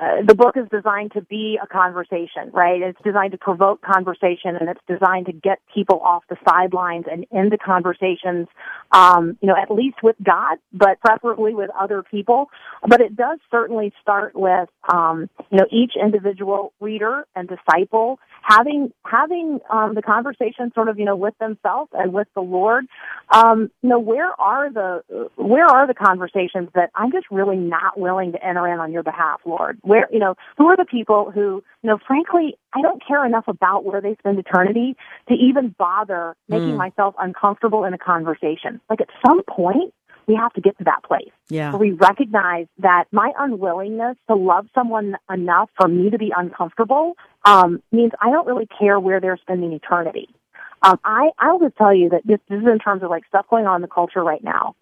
[0.00, 2.82] uh, the book is designed to be a conversation, right?
[2.82, 7.24] It's designed to provoke conversation and it's designed to get people off the sidelines and
[7.30, 8.46] into conversations,
[8.92, 12.50] um, you know, at least with God, but preferably with other people.
[12.86, 18.92] But it does certainly start with, um, you know, each individual reader and disciple having
[19.04, 22.86] having um, the conversation sort of you know with themselves and with the Lord.
[23.32, 27.98] Um, you know, where are the where are the conversations that I'm just really not
[27.98, 29.78] willing to enter in on your behalf, Lord?
[29.86, 33.44] Where you know who are the people who you know frankly I don't care enough
[33.46, 34.96] about where they spend eternity
[35.28, 36.76] to even bother making mm.
[36.76, 38.80] myself uncomfortable in a conversation.
[38.90, 39.94] Like at some point,
[40.26, 41.70] we have to get to that place yeah.
[41.70, 47.14] where we recognize that my unwillingness to love someone enough for me to be uncomfortable
[47.44, 50.28] um, means I don't really care where they're spending eternity.
[50.82, 53.46] Um, I I'll just tell you that this, this is in terms of like stuff
[53.48, 54.74] going on in the culture right now.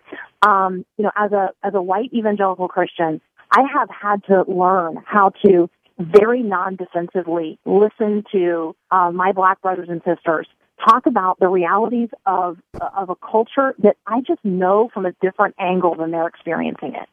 [0.43, 5.03] Um, you know, as a as a white evangelical Christian, I have had to learn
[5.07, 10.47] how to very non-defensively listen to uh, my black brothers and sisters
[10.85, 12.59] talk about the realities of
[12.97, 17.09] of a culture that I just know from a different angle than they're experiencing it.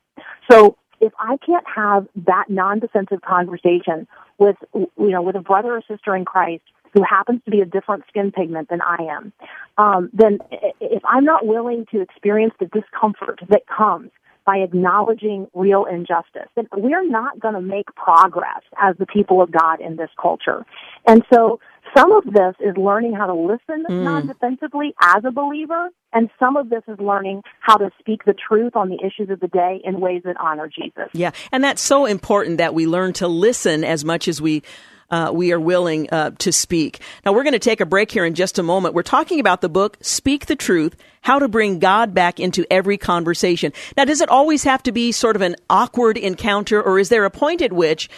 [0.49, 4.07] So if I can't have that non-defensive conversation
[4.39, 6.63] with you know with a brother or sister in Christ
[6.93, 9.31] who happens to be a different skin pigment than I am,
[9.77, 10.39] um, then
[10.81, 14.11] if I'm not willing to experience the discomfort that comes
[14.45, 19.51] by acknowledging real injustice, And we're not going to make progress as the people of
[19.51, 20.65] God in this culture.
[21.07, 21.59] And so
[21.95, 24.03] some of this is learning how to listen mm.
[24.03, 28.75] non-defensively as a believer, and some of this is learning how to speak the truth
[28.75, 31.09] on the issues of the day in ways that honor Jesus.
[31.13, 34.63] Yeah, and that's so important that we learn to listen as much as we
[35.11, 37.01] uh, we are willing uh, to speak.
[37.25, 38.95] Now, we're going to take a break here in just a moment.
[38.95, 42.97] We're talking about the book, Speak the Truth How to Bring God Back into Every
[42.97, 43.73] Conversation.
[43.97, 47.25] Now, does it always have to be sort of an awkward encounter, or is there
[47.25, 48.09] a point at which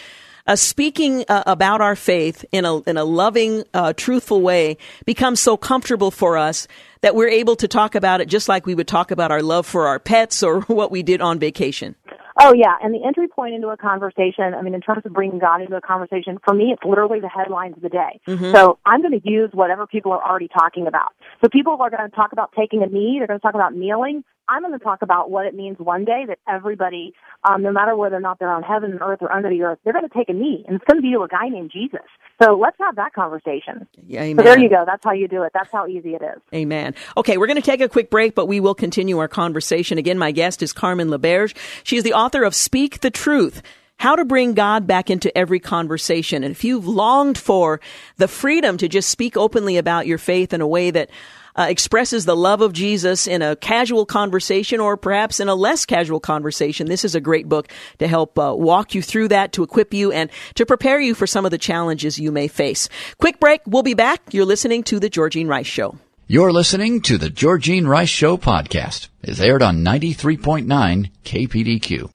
[0.46, 4.76] uh, speaking uh, about our faith in a in a loving, uh, truthful way
[5.06, 6.68] becomes so comfortable for us
[7.00, 9.66] that we're able to talk about it just like we would talk about our love
[9.66, 11.94] for our pets or what we did on vacation.
[12.40, 15.38] Oh yeah, and the entry point into a conversation, I mean, in terms of bringing
[15.38, 18.20] God into a conversation, for me, it's literally the headlines of the day.
[18.26, 18.52] Mm-hmm.
[18.52, 21.12] So I'm going to use whatever people are already talking about.
[21.42, 23.74] So people are going to talk about taking a knee, they're going to talk about
[23.74, 24.24] kneeling.
[24.48, 27.96] I'm going to talk about what it means one day that everybody, um, no matter
[27.96, 30.14] whether or not they're on heaven and earth or under the earth, they're going to
[30.14, 32.00] take a knee, and it's going to be to a guy named Jesus.
[32.42, 33.86] So let's have that conversation.
[34.12, 34.36] Amen.
[34.36, 34.84] So there you go.
[34.86, 35.52] That's how you do it.
[35.54, 36.42] That's how easy it is.
[36.52, 36.94] Amen.
[37.16, 39.98] Okay, we're going to take a quick break, but we will continue our conversation.
[39.98, 41.56] Again, my guest is Carmen LaBerge.
[41.84, 43.62] She is the author of Speak the Truth
[43.96, 46.42] how to bring God back into every conversation.
[46.42, 47.80] And if you've longed for
[48.16, 51.10] the freedom to just speak openly about your faith in a way that
[51.56, 55.86] uh, expresses the love of Jesus in a casual conversation or perhaps in a less
[55.86, 59.62] casual conversation, this is a great book to help uh, walk you through that, to
[59.62, 62.88] equip you, and to prepare you for some of the challenges you may face.
[63.18, 63.60] Quick break.
[63.66, 64.20] We'll be back.
[64.32, 65.98] You're listening to The Georgine Rice Show.
[66.26, 69.08] You're listening to The Georgine Rice Show podcast.
[69.22, 72.10] It's aired on 93.9 KPDQ.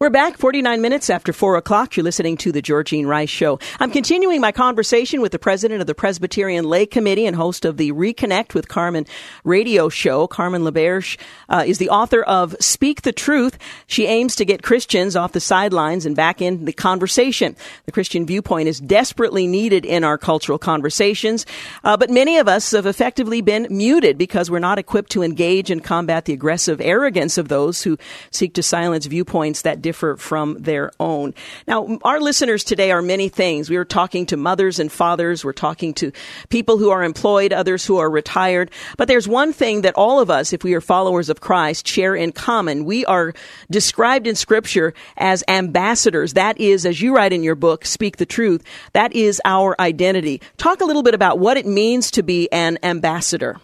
[0.00, 1.96] We're back 49 minutes after 4 o'clock.
[1.96, 3.58] You're listening to The Georgine Rice Show.
[3.80, 7.78] I'm continuing my conversation with the president of the Presbyterian Lay Committee and host of
[7.78, 9.06] the Reconnect with Carmen
[9.42, 10.28] radio show.
[10.28, 13.58] Carmen LaBerge uh, is the author of Speak the Truth.
[13.88, 17.56] She aims to get Christians off the sidelines and back in the conversation.
[17.86, 21.44] The Christian viewpoint is desperately needed in our cultural conversations,
[21.82, 25.72] uh, but many of us have effectively been muted because we're not equipped to engage
[25.72, 27.98] and combat the aggressive arrogance of those who
[28.30, 31.32] seek to silence viewpoints that differ from their own.
[31.66, 33.70] Now, our listeners today are many things.
[33.70, 35.46] We are talking to mothers and fathers.
[35.46, 36.12] We're talking to
[36.50, 38.70] people who are employed, others who are retired.
[38.98, 42.14] But there's one thing that all of us, if we are followers of Christ, share
[42.14, 42.84] in common.
[42.84, 43.32] We are
[43.70, 46.34] described in scripture as ambassadors.
[46.34, 50.42] That is, as you write in your book, Speak the Truth, that is our identity.
[50.58, 53.58] Talk a little bit about what it means to be an ambassador.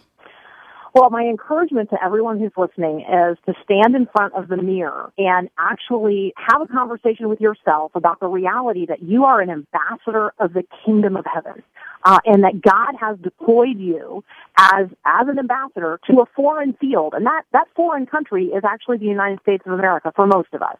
[0.95, 5.11] Well, my encouragement to everyone who's listening is to stand in front of the mirror
[5.17, 10.31] and actually have a conversation with yourself about the reality that you are an ambassador
[10.39, 11.61] of the kingdom of heaven.
[12.05, 14.23] Uh, and that God has deployed you
[14.57, 18.97] as as an ambassador to a foreign field, and that that foreign country is actually
[18.97, 20.77] the United States of America for most of us.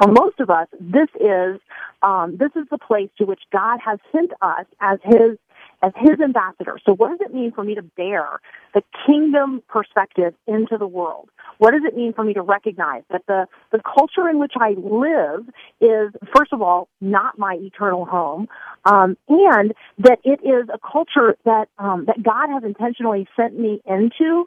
[0.00, 1.60] For most of us, this is
[2.02, 5.38] um, this is the place to which God has sent us as His
[5.82, 6.78] as his ambassador.
[6.84, 8.40] So what does it mean for me to bear
[8.74, 11.30] the kingdom perspective into the world?
[11.58, 14.70] What does it mean for me to recognize that the, the culture in which I
[14.70, 15.46] live
[15.80, 18.48] is, first of all, not my eternal home,
[18.84, 23.82] um, and that it is a culture that um, that God has intentionally sent me
[23.84, 24.46] into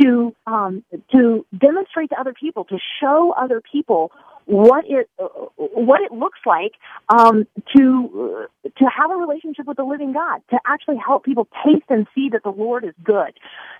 [0.00, 4.10] to um, to demonstrate to other people, to show other people
[4.46, 5.08] what it
[5.56, 6.72] what it looks like
[7.08, 11.84] um, to to have a relationship with the living God, to actually help people taste
[11.88, 13.32] and see that the Lord is good.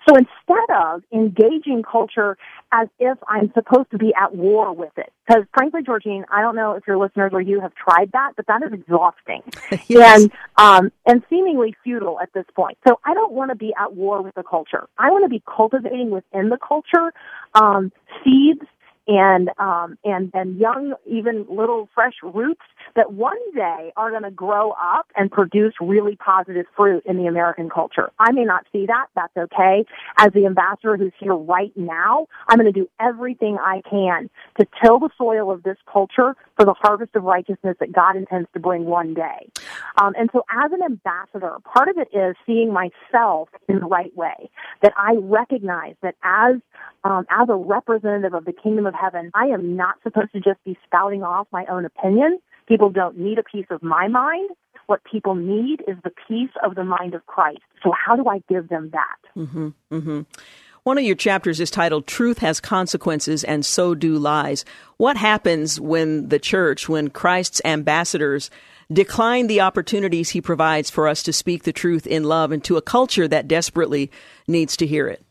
[0.07, 2.37] So instead of engaging culture
[2.71, 6.55] as if I'm supposed to be at war with it, because frankly, Georgine, I don't
[6.55, 9.41] know if your listeners or you have tried that, but that is exhausting
[9.87, 10.21] yes.
[10.21, 12.77] and um, and seemingly futile at this point.
[12.87, 14.87] So I don't want to be at war with the culture.
[14.97, 17.13] I want to be cultivating within the culture
[17.53, 17.91] um,
[18.23, 18.61] seeds
[19.07, 22.61] and um, and and young, even little fresh roots
[22.95, 27.27] that one day are going to grow up and produce really positive fruit in the
[27.27, 28.11] American culture.
[28.19, 29.07] I may not see that.
[29.15, 29.85] That's okay.
[30.17, 34.29] As the ambassador who's here right now, I'm going to do everything I can
[34.59, 38.47] to till the soil of this culture for the harvest of righteousness that God intends
[38.53, 39.49] to bring one day.
[39.97, 44.15] Um, and so, as an ambassador, part of it is seeing myself in the right
[44.15, 44.49] way.
[44.81, 46.55] That I recognize that as
[47.03, 50.63] um, as a representative of the kingdom of heaven, I am not supposed to just
[50.63, 52.39] be spouting off my own opinion.
[52.67, 54.49] People don't need a piece of my mind.
[54.87, 57.61] What people need is the peace of the mind of Christ.
[57.83, 59.39] So how do I give them that?
[59.39, 60.21] Mm-hmm, mm-hmm.
[60.83, 64.63] One of your chapters is titled Truth Has Consequences and So Do Lies.
[64.97, 68.51] What happens when the church, when Christ's ambassadors
[68.93, 72.77] decline the opportunities he provides for us to speak the truth in love and to
[72.77, 74.11] a culture that desperately
[74.47, 75.23] needs to hear it?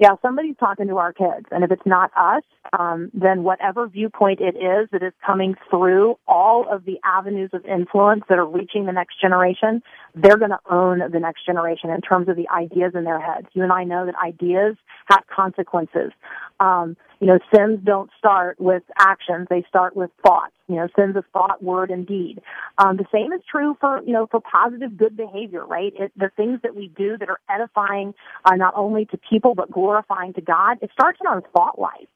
[0.00, 2.42] Yeah, somebody's talking to our kids, and if it's not us,
[2.78, 7.64] um, then whatever viewpoint it is that is coming through all of the avenues of
[7.64, 9.82] influence that are reaching the next generation,
[10.14, 13.46] they're going to own the next generation in terms of the ideas in their heads.
[13.52, 14.76] You and I know that ideas
[15.06, 16.12] have consequences.
[16.58, 20.52] Um, you know, sins don't start with actions; they start with thoughts.
[20.68, 22.40] You know, sins of thought, word, and deed.
[22.78, 25.92] Um, the same is true for you know for positive, good behavior, right?
[25.98, 29.70] It, the things that we do that are edifying uh, not only to people but
[29.70, 30.78] glorifying to God.
[30.82, 32.08] It starts in our thought life.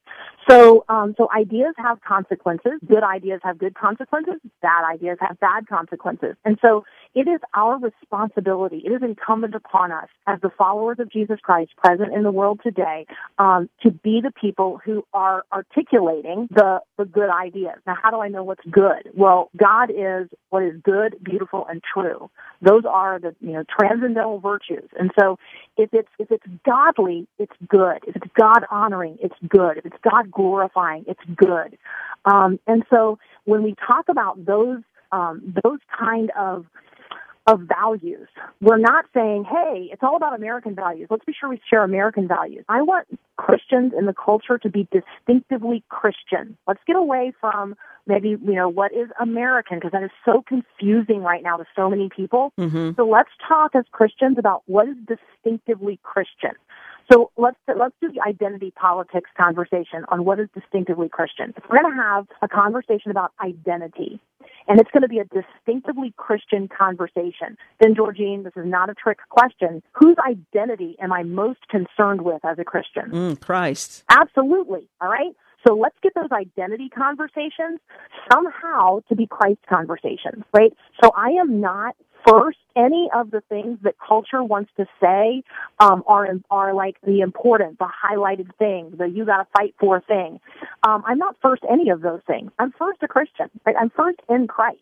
[0.48, 2.72] So, um, so ideas have consequences.
[2.86, 4.40] Good ideas have good consequences.
[4.62, 6.34] Bad ideas have bad consequences.
[6.44, 8.82] And so it is our responsibility.
[8.84, 12.60] It is incumbent upon us as the followers of Jesus Christ present in the world
[12.62, 13.06] today,
[13.38, 17.76] um, to be the people who are articulating the, the good ideas.
[17.86, 19.10] Now, how do I know what's good?
[19.14, 22.30] Well, God is what is good, beautiful, and true.
[22.62, 24.88] Those are the, you know, transcendental virtues.
[24.98, 25.38] And so
[25.76, 27.98] if it's, if it's godly, it's good.
[28.06, 29.78] If it's God honoring, it's good.
[29.78, 31.78] If it's God glorifying, it's good.
[32.24, 34.82] Um, and so when we talk about those
[35.12, 36.66] um, those kind of
[37.46, 38.28] of values.
[38.60, 41.08] We're not saying, hey, it's all about American values.
[41.10, 42.64] Let's be sure we share American values.
[42.68, 46.56] I want Christians in the culture to be distinctively Christian.
[46.68, 51.22] Let's get away from maybe, you know, what is American because that is so confusing
[51.22, 52.52] right now to so many people.
[52.58, 52.90] Mm-hmm.
[52.96, 56.52] So let's talk as Christians about what is distinctively Christian.
[57.10, 61.52] So let's let's do the identity politics conversation on what is distinctively Christian.
[61.56, 64.20] If we're going to have a conversation about identity,
[64.68, 68.94] and it's going to be a distinctively Christian conversation, then Georgine, this is not a
[68.94, 69.82] trick question.
[69.92, 73.10] Whose identity am I most concerned with as a Christian?
[73.10, 74.04] Mm, Christ.
[74.08, 74.88] Absolutely.
[75.00, 75.34] All right.
[75.66, 77.80] So let's get those identity conversations
[78.32, 80.72] somehow to be Christ conversations, right?
[81.02, 81.96] So I am not
[82.26, 85.42] first any of the things that culture wants to say
[85.78, 90.00] um, are are like the important, the highlighted thing, the you got to fight for
[90.00, 90.40] thing.
[90.82, 92.50] Um, I'm not first any of those things.
[92.58, 93.50] I'm first a Christian.
[93.64, 93.76] Right?
[93.78, 94.78] I'm first in Christ.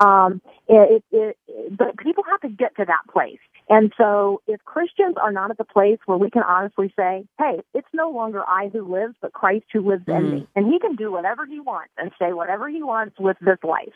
[0.00, 3.38] Um, it, it, it, but people have to get to that place.
[3.72, 7.62] And so if Christians are not at the place where we can honestly say, hey,
[7.72, 10.26] it's no longer I who lives, but Christ who lives mm-hmm.
[10.26, 10.46] in me.
[10.54, 13.94] And he can do whatever he wants and say whatever he wants with this life.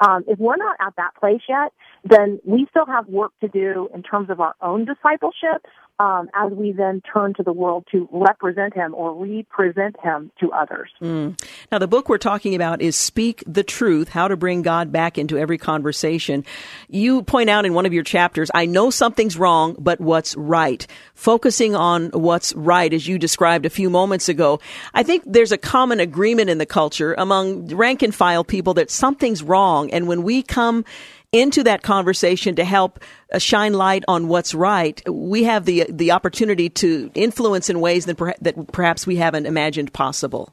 [0.00, 3.88] Um, if we're not at that place yet, then we still have work to do
[3.94, 5.62] in terms of our own discipleship
[6.02, 10.50] um, as we then turn to the world to represent him or represent him to
[10.50, 10.90] others.
[11.00, 11.40] Mm.
[11.70, 15.16] Now, the book we're talking about is Speak the Truth How to Bring God Back
[15.16, 16.44] into Every Conversation.
[16.88, 20.84] You point out in one of your chapters, I know something's wrong, but what's right?
[21.14, 24.58] Focusing on what's right, as you described a few moments ago.
[24.94, 28.90] I think there's a common agreement in the culture among rank and file people that
[28.90, 29.88] something's wrong.
[29.92, 30.84] And when we come
[31.32, 33.00] into that conversation to help
[33.32, 38.04] uh, shine light on what's right, we have the the opportunity to influence in ways
[38.06, 40.52] that, that perhaps we haven't imagined possible.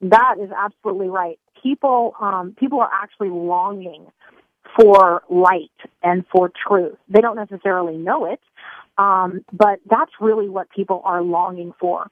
[0.00, 1.38] That is absolutely right.
[1.62, 4.06] People um, people are actually longing
[4.78, 5.70] for light
[6.02, 6.96] and for truth.
[7.08, 8.40] They don't necessarily know it,
[8.98, 12.10] um, but that's really what people are longing for.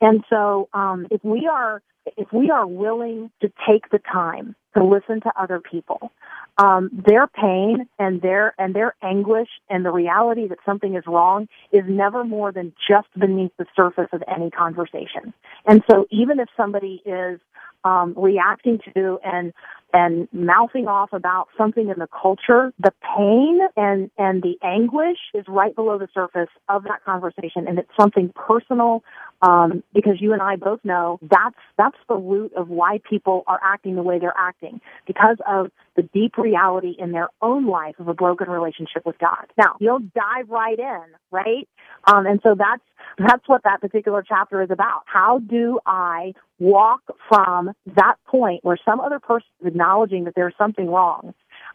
[0.00, 1.82] And so, um, if we are
[2.18, 6.12] if we are willing to take the time to listen to other people,
[6.58, 11.48] um, their pain and their and their anguish and the reality that something is wrong
[11.72, 15.32] is never more than just beneath the surface of any conversation.
[15.66, 17.40] And so, even if somebody is
[17.84, 19.52] um, reacting to and
[19.92, 25.44] and mouthing off about something in the culture, the pain and and the anguish is
[25.46, 29.04] right below the surface of that conversation, and it's something personal.
[29.42, 33.60] Um, because you and I both know that's that's the root of why people are
[33.62, 38.08] acting the way they're acting because of the deep reality in their own life of
[38.08, 39.46] a broken relationship with God.
[39.58, 41.68] Now you'll dive right in, right?
[42.06, 42.82] Um, and so that's
[43.18, 45.02] that's what that particular chapter is about.
[45.06, 50.54] How do I walk from that point where some other person is acknowledging that there's
[50.58, 51.34] something wrong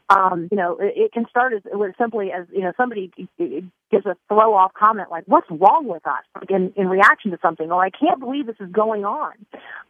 [0.10, 4.06] um, you know, it, it can start as, as simply as, you know, somebody gives
[4.06, 6.24] a throw off comment like, what's wrong with us?
[6.36, 9.34] Like in, in reaction to something, or I can't believe this is going on.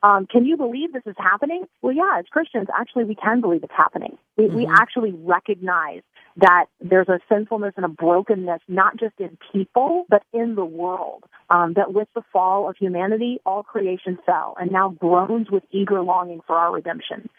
[0.04, 1.66] Um, can you believe this is happening?
[1.82, 4.18] Well, yeah, as Christians, actually, we can believe it's happening.
[4.38, 4.56] We, mm-hmm.
[4.56, 6.02] we actually recognize
[6.38, 11.24] that there's a sinfulness and a brokenness, not just in people, but in the world.
[11.50, 16.02] Um, that with the fall of humanity, all creation fell and now groans with eager
[16.02, 17.30] longing for our redemption.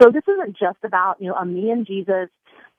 [0.00, 2.28] So this isn't just about, you know, a me and Jesus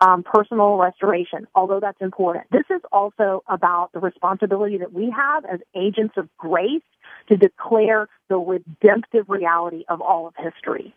[0.01, 2.45] um, personal restoration, although that's important.
[2.51, 6.81] This is also about the responsibility that we have as agents of grace
[7.27, 10.93] to declare the redemptive reality of all of history.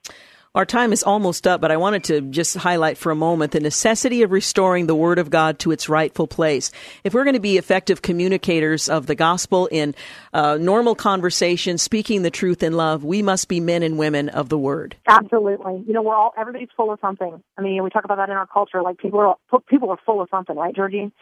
[0.55, 3.61] Our time is almost up, but I wanted to just highlight for a moment the
[3.61, 6.71] necessity of restoring the Word of God to its rightful place.
[7.05, 9.95] If we're going to be effective communicators of the gospel in
[10.35, 14.51] uh, normal conversation, speaking the truth in love, we must be men and women of
[14.51, 14.95] the Word.
[15.09, 15.85] Absolutely.
[15.87, 17.43] You know, we're all everybody's full of something.
[17.57, 18.83] I mean, we talk about that in our culture.
[18.83, 19.37] Like people are
[19.69, 21.13] people are full of something, right, Georgine?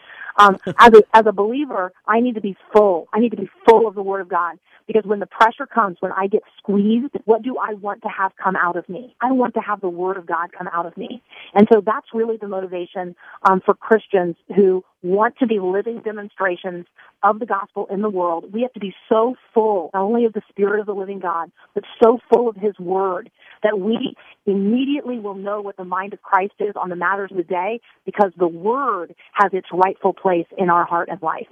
[0.40, 3.08] Um, as a as a believer, I need to be full.
[3.12, 5.98] I need to be full of the Word of God because when the pressure comes,
[6.00, 9.14] when I get squeezed, what do I want to have come out of me?
[9.20, 11.22] I want to have the Word of God come out of me.
[11.54, 13.14] And so that's really the motivation
[13.48, 16.86] um, for Christians who want to be living demonstrations
[17.22, 18.52] of the gospel in the world.
[18.52, 21.50] We have to be so full, not only of the Spirit of the living God,
[21.74, 23.30] but so full of His Word
[23.62, 24.14] that we
[24.46, 27.80] immediately will know what the mind of Christ is on the matters of the day
[28.04, 31.48] because the Word has its rightful place in our heart and life.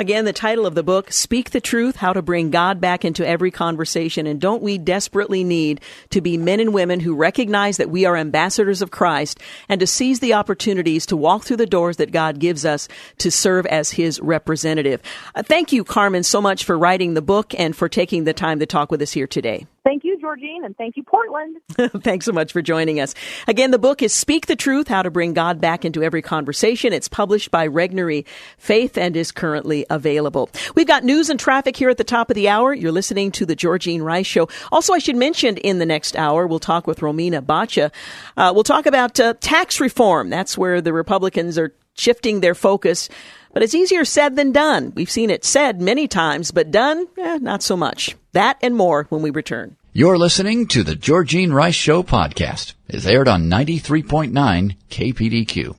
[0.00, 3.28] Again, the title of the book, Speak the Truth, How to Bring God Back into
[3.28, 4.26] Every Conversation.
[4.26, 8.16] And don't we desperately need to be men and women who recognize that we are
[8.16, 12.38] ambassadors of Christ and to seize the opportunities to walk through the doors that God
[12.38, 12.88] gives us
[13.18, 15.02] to serve as His representative.
[15.34, 18.58] Uh, thank you, Carmen, so much for writing the book and for taking the time
[18.60, 19.66] to talk with us here today.
[19.82, 21.56] Thank you, Georgine, and thank you, Portland.
[22.04, 23.14] Thanks so much for joining us.
[23.48, 26.92] Again, the book is Speak the Truth How to Bring God Back into Every Conversation.
[26.92, 28.26] It's published by Regnery
[28.58, 30.50] Faith and is currently available.
[30.74, 32.74] We've got news and traffic here at the top of the hour.
[32.74, 34.50] You're listening to The Georgine Rice Show.
[34.70, 37.90] Also, I should mention in the next hour, we'll talk with Romina Boccia.
[38.36, 40.28] Uh, we'll talk about uh, tax reform.
[40.28, 43.08] That's where the Republicans are shifting their focus.
[43.52, 44.92] But it's easier said than done.
[44.94, 48.16] We've seen it said many times, but done, eh, not so much.
[48.32, 49.76] That and more when we return.
[49.92, 52.74] You're listening to the Georgine Rice Show podcast.
[52.88, 55.76] It's aired on 93.9 KPDQ.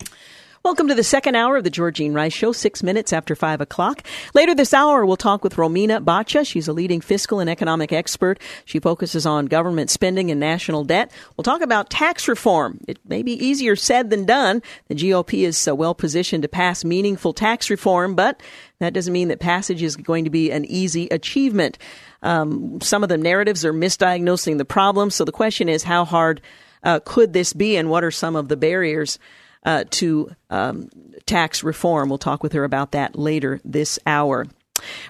[0.63, 4.03] Welcome to the second hour of the Georgine Rice Show, six minutes after five o'clock.
[4.35, 6.45] Later this hour, we'll talk with Romina Boccia.
[6.45, 8.39] She's a leading fiscal and economic expert.
[8.63, 11.11] She focuses on government spending and national debt.
[11.35, 12.79] We'll talk about tax reform.
[12.87, 14.61] It may be easier said than done.
[14.87, 18.39] The GOP is so well positioned to pass meaningful tax reform, but
[18.77, 21.79] that doesn't mean that passage is going to be an easy achievement.
[22.21, 25.09] Um, some of the narratives are misdiagnosing the problem.
[25.09, 26.39] So the question is, how hard
[26.83, 29.17] uh, could this be, and what are some of the barriers?
[29.63, 30.89] Uh, to um,
[31.25, 32.09] tax reform.
[32.09, 34.47] We'll talk with her about that later this hour.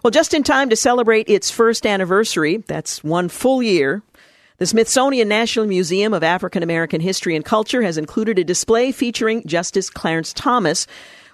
[0.04, 4.02] Well, just in time to celebrate its first anniversary, that's one full year,
[4.58, 9.46] the Smithsonian National Museum of African American History and Culture has included a display featuring
[9.48, 10.86] Justice Clarence Thomas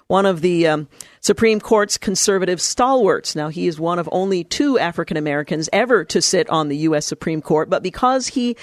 [0.08, 0.88] one of the um,
[1.20, 3.36] Supreme Court's conservative stalwarts.
[3.36, 7.04] Now, he is one of only two African Americans ever to sit on the U.S.
[7.04, 8.56] Supreme Court, but because he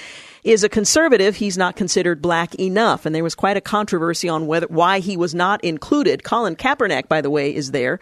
[0.44, 3.06] is a conservative, he's not considered black enough.
[3.06, 6.24] And there was quite a controversy on whether why he was not included.
[6.24, 8.00] Colin Kaepernick, by the way, is there.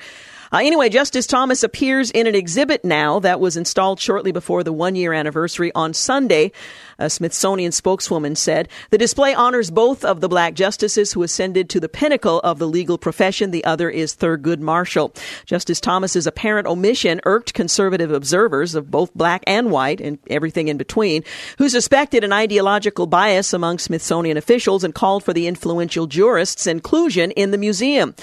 [0.53, 4.71] Uh, anyway, Justice Thomas appears in an exhibit now that was installed shortly before the
[4.71, 6.51] one year anniversary on Sunday.
[6.99, 11.79] A Smithsonian spokeswoman said the display honors both of the black justices who ascended to
[11.79, 13.49] the pinnacle of the legal profession.
[13.49, 15.15] The other is Thurgood Marshall.
[15.47, 20.77] Justice Thomas's apparent omission irked conservative observers of both black and white and everything in
[20.77, 21.23] between,
[21.57, 27.31] who suspected an ideological bias among Smithsonian officials and called for the influential jurist's inclusion
[27.31, 28.13] in the museum.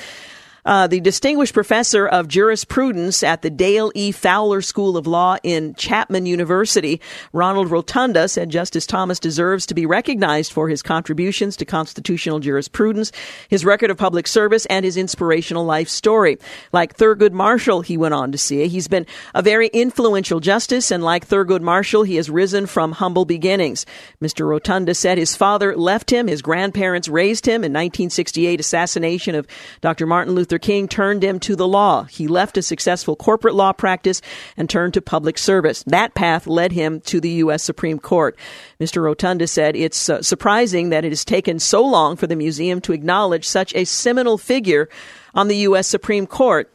[0.65, 4.13] Uh, the distinguished professor of jurisprudence at the Dale E.
[4.13, 7.01] Fowler School of Law in Chapman University,
[7.33, 13.13] Ronald Rotunda, said Justice Thomas deserves to be recognized for his contributions to constitutional jurisprudence,
[13.49, 16.39] his record of public service, and his inspirational life story.
[16.73, 21.03] Like Thurgood Marshall, he went on to say, he's been a very influential justice, and
[21.03, 23.87] like Thurgood Marshall, he has risen from humble beginnings.
[24.23, 24.47] Mr.
[24.47, 27.65] Rotunda said his father left him, his grandparents raised him.
[27.65, 29.47] In 1968 assassination of
[29.81, 30.07] Dr.
[30.07, 32.03] Martin Luther Luther King turned him to the law.
[32.03, 34.21] He left a successful corporate law practice
[34.57, 35.85] and turned to public service.
[35.85, 37.63] That path led him to the U.S.
[37.63, 38.37] Supreme Court.
[38.81, 39.01] Mr.
[39.01, 42.93] Rotunda said it's uh, surprising that it has taken so long for the museum to
[42.93, 44.89] acknowledge such a seminal figure
[45.37, 45.87] on the U.S.
[45.87, 46.69] Supreme Court.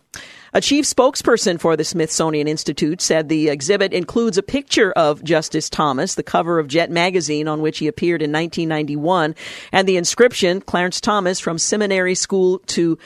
[0.53, 5.69] A chief spokesperson for the Smithsonian Institute said the exhibit includes a picture of Justice
[5.69, 9.35] Thomas, the cover of Jet magazine on which he appeared in 1991,
[9.73, 12.97] and the inscription, Clarence Thomas from seminary school to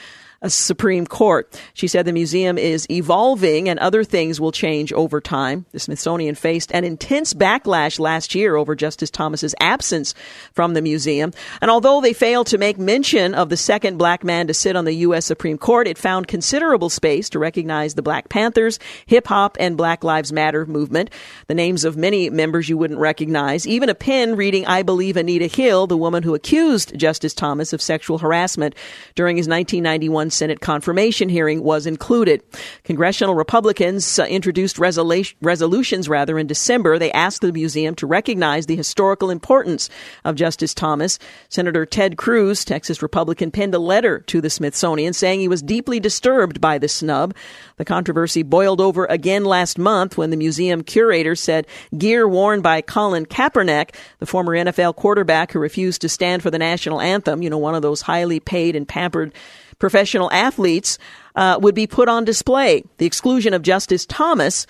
[0.48, 1.60] Supreme Court.
[1.74, 5.66] She said the museum is evolving and other things will change over time.
[5.72, 10.14] The Smithsonian faced an intense backlash last year over Justice Thomas's absence
[10.52, 11.32] from the museum.
[11.60, 14.86] And although they failed to make mention of the second black man to sit on
[14.86, 15.26] the U.S.
[15.26, 20.02] Supreme Court, it found considerable space to recognize the Black Panthers, hip hop, and Black
[20.04, 21.10] Lives Matter movement.
[21.48, 23.66] The names of many members you wouldn't recognize.
[23.66, 27.82] Even a pin reading I Believe Anita Hill, the woman who accused Justice Thomas of
[27.82, 28.74] sexual harassment
[29.14, 32.42] during his 1991 Senate confirmation hearing was included.
[32.84, 36.98] Congressional Republicans uh, introduced resolu- resolutions rather in December.
[36.98, 39.90] They asked the museum to recognize the historical importance
[40.24, 41.18] of Justice Thomas.
[41.48, 46.00] Senator Ted Cruz, Texas Republican, penned a letter to the Smithsonian saying he was deeply
[46.00, 47.34] disturbed by the snub.
[47.76, 51.66] The controversy boiled over again last month when the museum curator said
[51.96, 56.58] gear worn by Colin Kaepernick, the former NFL quarterback who refused to stand for the
[56.58, 59.32] national anthem, you know, one of those highly paid and pampered
[59.80, 60.98] professional athletes
[61.34, 62.84] uh, would be put on display.
[62.98, 64.68] The exclusion of Justice Thomas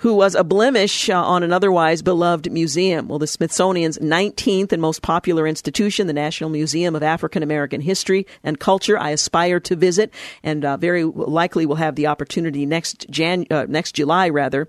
[0.00, 3.08] who was a blemish uh, on an otherwise beloved museum.
[3.08, 8.26] Well, the Smithsonian's 19th and most popular institution, the National Museum of African American History
[8.44, 13.06] and Culture, I aspire to visit, and uh, very likely will have the opportunity next
[13.08, 14.68] Jan- uh, next July, rather.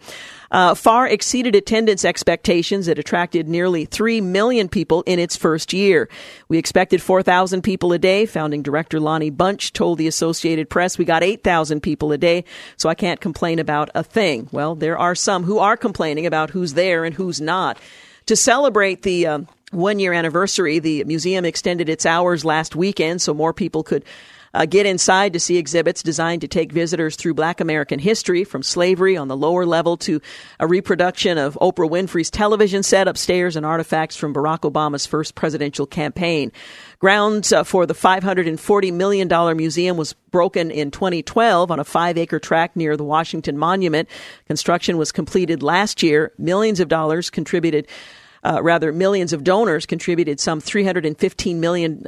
[0.51, 2.87] Uh, far exceeded attendance expectations.
[2.87, 6.09] It attracted nearly 3 million people in its first year.
[6.47, 8.25] We expected 4,000 people a day.
[8.25, 12.45] Founding director Lonnie Bunch told the Associated Press, we got 8,000 people a day,
[12.77, 14.47] so I can't complain about a thing.
[14.51, 17.77] Well, there are some who are complaining about who's there and who's not.
[18.27, 19.39] To celebrate the uh,
[19.71, 24.03] one year anniversary, the museum extended its hours last weekend so more people could
[24.57, 28.63] uh, get inside to see exhibits designed to take visitors through black American history from
[28.63, 30.19] slavery on the lower level to
[30.59, 35.85] a reproduction of Oprah Winfrey's television set upstairs and artifacts from Barack Obama's first presidential
[35.85, 36.51] campaign.
[36.97, 42.39] Grounds uh, for the $540 million museum was broken in 2012 on a five acre
[42.39, 44.09] tract near the Washington Monument.
[44.47, 46.31] Construction was completed last year.
[46.39, 47.87] Millions of dollars contributed
[48.47, 52.01] uh, rather, millions of donors contributed some $315 million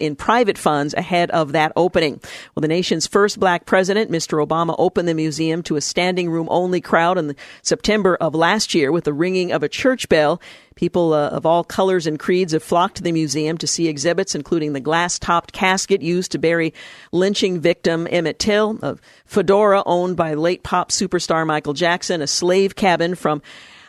[0.00, 2.20] in private funds ahead of that opening.
[2.54, 4.44] Well, the nation's first black president, Mr.
[4.46, 8.92] Obama, opened the museum to a standing room only crowd in September of last year
[8.92, 10.40] with the ringing of a church bell.
[10.76, 14.36] People uh, of all colors and creeds have flocked to the museum to see exhibits,
[14.36, 16.72] including the glass topped casket used to bury
[17.10, 22.76] lynching victim Emmett Till, a fedora owned by late pop superstar Michael Jackson, a slave
[22.76, 23.42] cabin from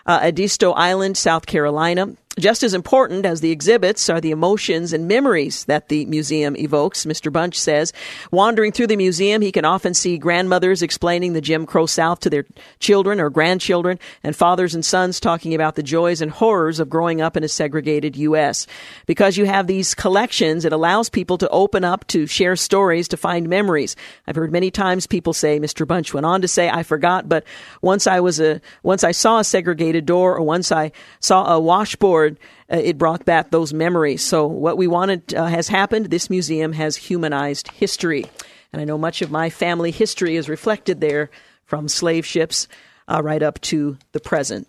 [0.05, 2.15] uh, Edisto Island, South Carolina.
[2.39, 7.05] Just as important as the exhibits are the emotions and memories that the museum evokes,
[7.05, 7.31] Mr.
[7.31, 7.93] Bunch says.
[8.31, 12.31] Wandering through the museum, he can often see grandmothers explaining the Jim Crow South to
[12.31, 12.45] their
[12.79, 17.21] children or grandchildren, and fathers and sons talking about the joys and horrors of growing
[17.21, 18.65] up in a segregated U.S.
[19.05, 23.17] Because you have these collections, it allows people to open up, to share stories, to
[23.17, 23.95] find memories.
[24.25, 25.87] I've heard many times people say, Mr.
[25.87, 27.43] Bunch went on to say, I forgot, but
[27.83, 31.59] once I was a, once I saw a segregated door or once I saw a
[31.59, 34.21] washboard uh, it brought back those memories.
[34.21, 36.07] So what we wanted uh, has happened.
[36.07, 38.25] This museum has humanized history.
[38.71, 41.29] And I know much of my family history is reflected there
[41.65, 42.67] from slave ships
[43.07, 44.67] uh, right up to the present.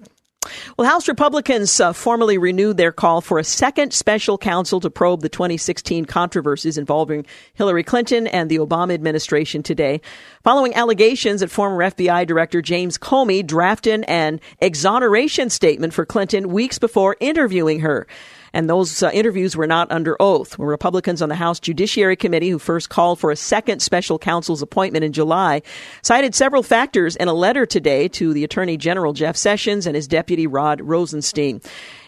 [0.77, 5.23] Well, House Republicans uh, formally renewed their call for a second special counsel to probe
[5.23, 10.01] the 2016 controversies involving Hillary Clinton and the Obama administration today,
[10.43, 16.79] following allegations that former FBI Director James Comey drafted an exoneration statement for Clinton weeks
[16.79, 18.07] before interviewing her
[18.55, 20.57] and those uh, interviews were not under oath.
[20.57, 24.63] When Republicans on the House Judiciary Committee, who first called for a second special counsel's
[24.63, 25.61] appointment in July,
[26.03, 30.09] cited several factors in a letter today to the Attorney General Jeff Sessions and his
[30.09, 31.61] deputy Rod Rosenstein.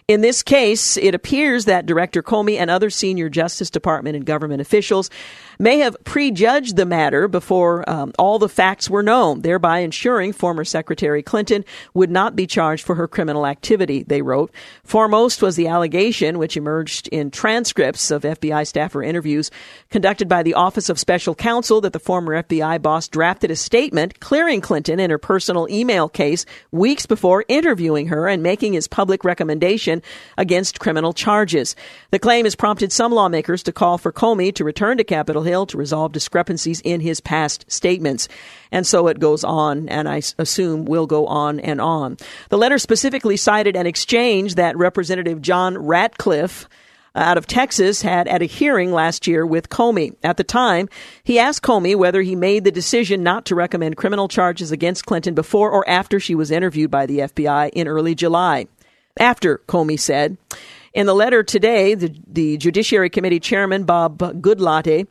[0.08, 4.60] In this case, it appears that Director Comey and other senior Justice Department and government
[4.60, 5.10] officials
[5.58, 10.64] may have prejudged the matter before um, all the facts were known, thereby ensuring former
[10.64, 14.52] Secretary Clinton would not be charged for her criminal activity, they wrote.
[14.84, 19.50] Foremost was the allegation, which emerged in transcripts of FBI staffer interviews
[19.90, 24.20] conducted by the Office of Special Counsel, that the former FBI boss drafted a statement
[24.20, 29.24] clearing Clinton in her personal email case weeks before interviewing her and making his public
[29.24, 30.02] recommendation
[30.36, 31.76] against criminal charges.
[32.10, 35.66] The claim has prompted some lawmakers to call for Comey to return to Capitol Hill
[35.66, 38.28] to resolve discrepancies in his past statements.
[38.70, 42.18] And so it goes on, and I assume will go on and on.
[42.50, 46.68] The letter specifically cited an exchange that Representative John Ratcliffe
[47.16, 50.14] out of Texas had at a hearing last year with Comey.
[50.22, 50.88] At the time,
[51.24, 55.34] he asked Comey whether he made the decision not to recommend criminal charges against Clinton
[55.34, 58.66] before or after she was interviewed by the FBI in early July.
[59.18, 60.36] After, Comey said.
[60.96, 65.06] In the letter today, the, the Judiciary Committee Chairman Bob Goodlatte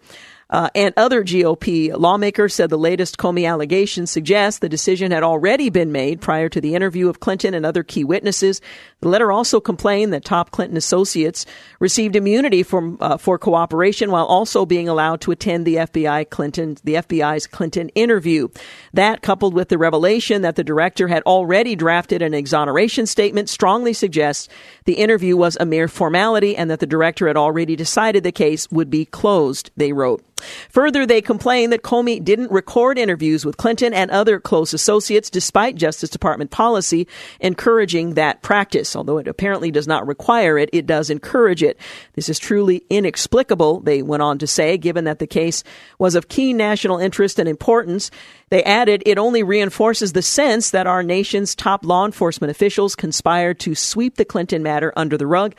[0.56, 5.70] uh, and other GOP lawmakers said the latest Comey allegations suggest the decision had already
[5.70, 8.62] been made prior to the interview of Clinton and other key witnesses.
[9.02, 11.46] The letter also complained that top Clinton associates
[11.82, 16.78] received immunity from, uh, for cooperation while also being allowed to attend the FBI Clinton,
[16.86, 18.48] the FBI's Clinton interview.
[18.94, 23.92] That, coupled with the revelation that the director had already drafted an exoneration statement, strongly
[23.92, 24.48] suggests
[24.86, 28.72] the interview was a mere formality and that the director had already decided the case
[28.72, 30.24] would be closed, they wrote.
[30.70, 35.76] Further, they complain that Comey didn't record interviews with Clinton and other close associates despite
[35.76, 37.08] Justice Department policy
[37.40, 38.96] encouraging that practice.
[38.96, 41.78] Although it apparently does not require it, it does encourage it.
[42.14, 45.64] This is truly inexplicable, they went on to say, given that the case
[46.00, 48.12] was of key national interest and importance.
[48.50, 53.60] They added, it only reinforces the sense that our nation's top law enforcement officials conspired
[53.62, 55.56] to sweep the Clinton matter under the rug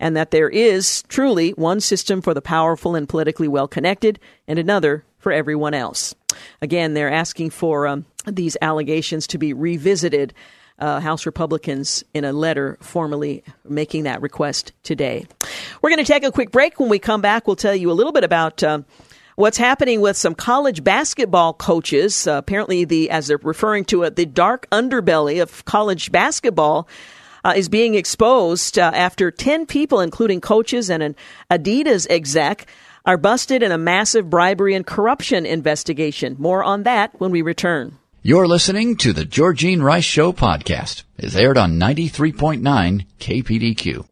[0.00, 4.58] and that there is truly one system for the powerful and politically well connected and
[4.58, 6.14] another for everyone else.
[6.62, 10.34] Again, they're asking for um, these allegations to be revisited.
[10.78, 15.26] Uh, House Republicans in a letter formally making that request today.
[15.82, 16.80] We're going to take a quick break.
[16.80, 18.62] When we come back, we'll tell you a little bit about.
[18.62, 18.80] Uh,
[19.36, 22.26] what's happening with some college basketball coaches.
[22.26, 26.88] Uh, apparently, the as they're referring to it, the dark underbelly of college basketball
[27.44, 31.16] uh, is being exposed uh, after 10 people, including coaches and an
[31.50, 32.66] Adidas exec,
[33.04, 36.36] are busted in a massive bribery and corruption investigation.
[36.38, 37.98] More on that when we return.
[38.22, 41.04] You're listening to the Georgine Rice Show podcast.
[41.16, 44.06] It's aired on 93.9 KPDQ.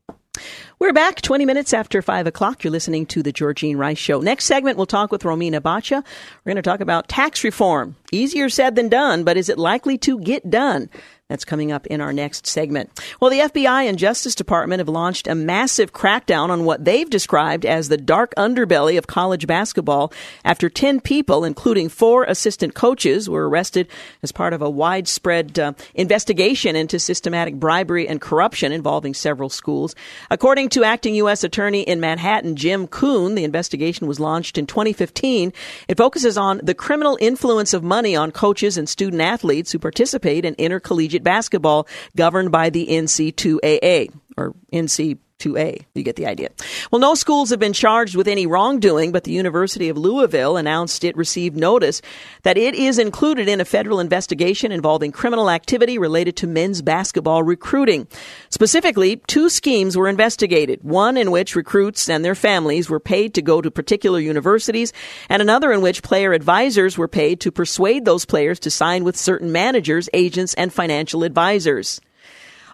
[0.79, 2.63] We're back 20 minutes after 5 o'clock.
[2.63, 4.21] You're listening to the Georgine Rice Show.
[4.21, 6.05] Next segment, we'll talk with Romina Boccia.
[6.05, 7.97] We're going to talk about tax reform.
[8.13, 10.89] Easier said than done, but is it likely to get done?
[11.29, 12.89] That's coming up in our next segment.
[13.21, 17.67] Well, the FBI and Justice Department have launched a massive crackdown on what they've described
[17.67, 20.11] as the dark underbelly of college basketball
[20.43, 23.89] after 10 people, including four assistant coaches, were arrested
[24.23, 29.95] as part of a widespread uh, investigation into systematic bribery and corruption involving several schools.
[30.31, 31.45] According to acting U.S.
[31.45, 35.53] Attorney in Manhattan, Jim Kuhn, the investigation was launched in 2015.
[35.89, 40.47] It focuses on the criminal influence of money on coaches and student athletes who participate
[40.47, 45.85] in intercollegiate collegiate basketball governed by the NC2AA or NC 2A.
[45.95, 46.49] You get the idea.
[46.91, 51.05] Well, no schools have been charged with any wrongdoing, but the University of Louisville announced
[51.05, 52.03] it received notice
[52.43, 57.45] that it is included in a federal investigation involving criminal activity related to men's basketball
[57.45, 58.09] recruiting.
[58.51, 60.83] Specifically, two schemes were investigated.
[60.83, 64.93] One in which recruits and their families were paid to go to particular universities,
[65.29, 69.17] and another in which player advisors were paid to persuade those players to sign with
[69.17, 72.01] certain managers, agents, and financial advisors.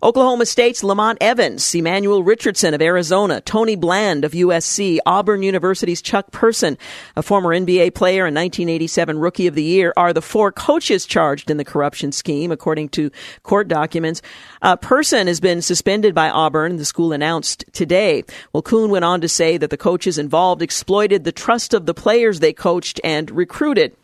[0.05, 6.31] Oklahoma State's Lamont Evans, Emmanuel Richardson of Arizona, Tony Bland of USC, Auburn University's Chuck
[6.31, 6.77] Person,
[7.17, 11.51] a former NBA player and 1987 Rookie of the Year, are the four coaches charged
[11.51, 13.11] in the corruption scheme, according to
[13.45, 14.21] court documents.
[14.61, 18.25] Uh, Person has been suspended by Auburn, the school announced today.
[18.53, 21.95] Well, Kuhn went on to say that the coaches involved exploited the trust of the
[21.95, 23.97] players they coached and recruited.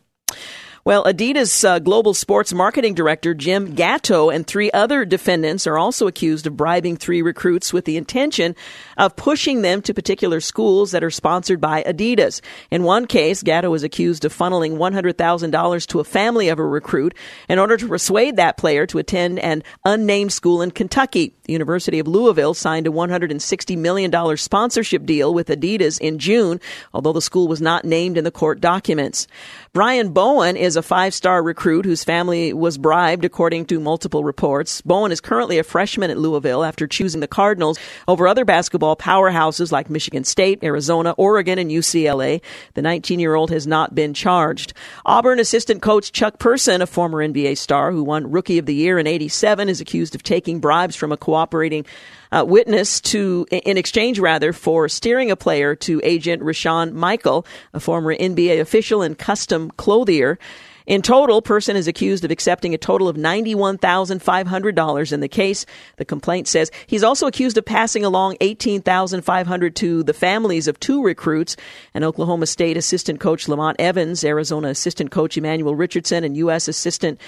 [0.83, 6.07] Well, Adidas uh, global sports marketing director Jim Gatto and three other defendants are also
[6.07, 8.57] accused of bribing three recruits with the intention
[8.97, 12.41] of pushing them to particular schools that are sponsored by Adidas.
[12.71, 17.15] In one case, Gatto was accused of funneling $100,000 to a family of a recruit
[17.51, 21.35] in order to persuade that player to attend an unnamed school in Kentucky.
[21.45, 26.59] The University of Louisville signed a $160 million sponsorship deal with Adidas in June,
[26.95, 29.27] although the school was not named in the court documents.
[29.73, 34.81] Brian Bowen is a five star recruit whose family was bribed, according to multiple reports.
[34.81, 39.71] Bowen is currently a freshman at Louisville after choosing the Cardinals over other basketball powerhouses
[39.71, 42.43] like Michigan State, Arizona, Oregon, and UCLA.
[42.75, 44.73] The 19 year old has not been charged.
[45.07, 48.99] Auburn assistant coach Chuck Person, a former NBA star who won Rookie of the Year
[48.99, 51.87] in 87, is accused of taking bribes from a cooperating
[52.33, 57.81] uh, witness to, in exchange rather, for steering a player to agent Rashan Michel, a
[57.81, 60.39] former NBA official and custom clothier.
[60.87, 65.65] In total, person is accused of accepting a total of $91,500 in the case.
[65.99, 71.01] The complaint says he's also accused of passing along 18,500 to the families of two
[71.01, 71.57] recruits,
[71.95, 76.67] and Oklahoma State assistant coach Lamont Evans, Arizona assistant coach Emmanuel Richardson, and U.S.
[76.67, 77.21] assistant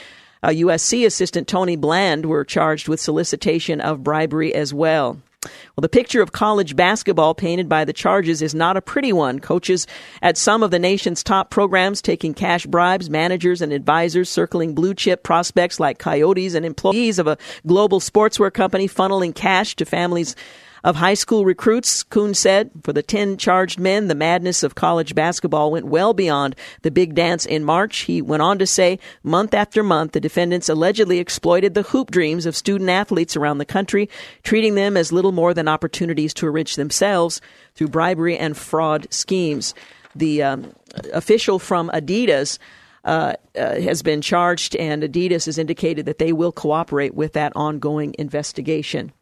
[0.43, 5.19] uh, USC assistant Tony Bland were charged with solicitation of bribery as well.
[5.45, 9.41] Well, the picture of college basketball painted by the charges is not a pretty one.
[9.41, 9.87] Coaches
[10.21, 14.95] at some of the nation's top programs taking cash bribes, managers and advisors circling blue
[14.95, 20.37] chip prospects like coyotes and employees of a global sportswear company funneling cash to families
[20.85, 25.15] of high school recruits, Kuhn said, for the 10 charged men, the madness of college
[25.15, 28.01] basketball went well beyond the big dance in March.
[28.01, 32.47] He went on to say, month after month, the defendants allegedly exploited the hoop dreams
[32.47, 34.09] of student athletes around the country,
[34.43, 37.41] treating them as little more than opportunities to enrich themselves
[37.75, 39.75] through bribery and fraud schemes.
[40.15, 40.73] The um,
[41.13, 42.59] official from Adidas
[43.05, 47.53] uh, uh, has been charged, and Adidas has indicated that they will cooperate with that
[47.57, 49.13] ongoing investigation.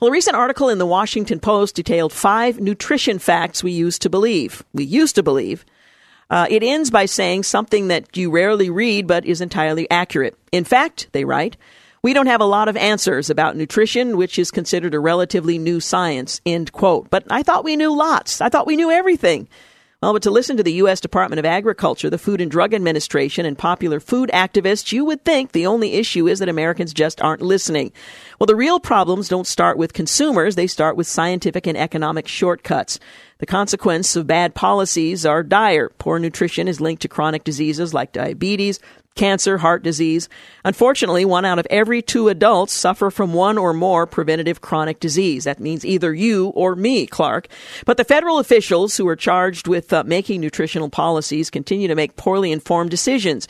[0.00, 4.10] Well, a recent article in the Washington Post detailed five nutrition facts we used to
[4.10, 4.64] believe.
[4.72, 5.64] We used to believe.
[6.30, 10.38] Uh, it ends by saying something that you rarely read but is entirely accurate.
[10.52, 11.56] In fact, they write,
[12.02, 15.80] we don't have a lot of answers about nutrition, which is considered a relatively new
[15.80, 17.10] science, end quote.
[17.10, 18.40] But I thought we knew lots.
[18.40, 19.48] I thought we knew everything.
[20.00, 21.00] Well, but to listen to the U.S.
[21.00, 25.50] Department of Agriculture, the Food and Drug Administration, and popular food activists, you would think
[25.50, 27.90] the only issue is that Americans just aren't listening.
[28.38, 33.00] Well, the real problems don't start with consumers, they start with scientific and economic shortcuts.
[33.38, 35.88] The consequences of bad policies are dire.
[35.98, 38.78] Poor nutrition is linked to chronic diseases like diabetes,
[39.14, 40.28] cancer, heart disease.
[40.64, 45.44] Unfortunately, one out of every two adults suffer from one or more preventative chronic disease.
[45.44, 47.48] That means either you or me, Clark.
[47.84, 52.16] But the federal officials who are charged with uh, making nutritional policies continue to make
[52.16, 53.48] poorly informed decisions.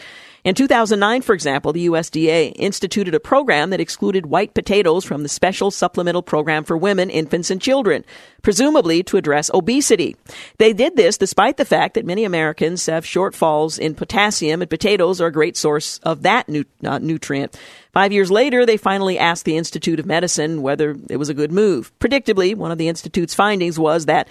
[0.49, 5.29] In 2009, for example, the USDA instituted a program that excluded white potatoes from the
[5.29, 8.03] Special Supplemental Program for Women, Infants, and Children,
[8.41, 10.17] presumably to address obesity.
[10.57, 15.21] They did this despite the fact that many Americans have shortfalls in potassium, and potatoes
[15.21, 17.55] are a great source of that nu- uh, nutrient.
[17.93, 21.53] Five years later, they finally asked the Institute of Medicine whether it was a good
[21.53, 21.93] move.
[21.99, 24.29] Predictably, one of the Institute's findings was that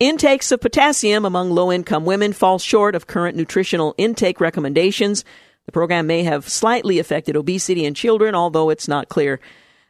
[0.00, 5.26] intakes of potassium among low income women fall short of current nutritional intake recommendations.
[5.68, 9.38] The program may have slightly affected obesity in children, although it's not clear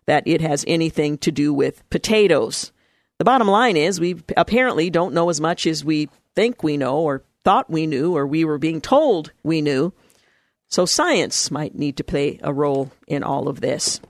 [0.07, 2.72] that it has anything to do with potatoes.
[3.18, 6.99] The bottom line is we apparently don't know as much as we think we know
[6.99, 9.93] or thought we knew or we were being told we knew.
[10.66, 14.01] So science might need to play a role in all of this.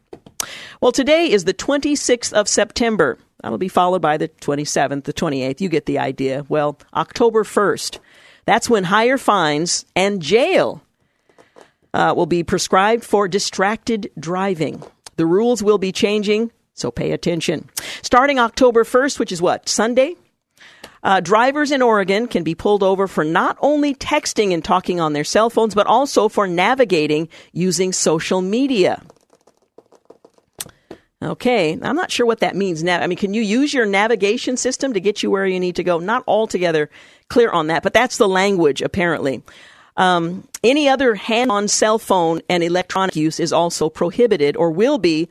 [0.81, 3.19] Well, today is the 26th of September.
[3.43, 5.61] That'll be followed by the 27th, the 28th.
[5.61, 6.47] You get the idea.
[6.49, 7.99] Well, October 1st.
[8.47, 10.83] That's when higher fines and jail
[11.99, 14.83] uh, will be prescribed for distracted driving.
[15.17, 17.69] The rules will be changing, so pay attention.
[18.03, 20.15] Starting October 1st, which is what, Sunday?
[21.03, 25.13] Uh, drivers in Oregon can be pulled over for not only texting and talking on
[25.13, 29.03] their cell phones, but also for navigating using social media.
[31.21, 33.01] Okay, I'm not sure what that means now.
[33.01, 35.85] I mean, can you use your navigation system to get you where you need to
[35.85, 35.99] go?
[35.99, 36.91] Not altogether
[37.29, 39.43] clear on that, but that's the language apparently.
[39.99, 44.97] Um, any other hand on cell phone and electronic use is also prohibited or will
[44.97, 45.29] be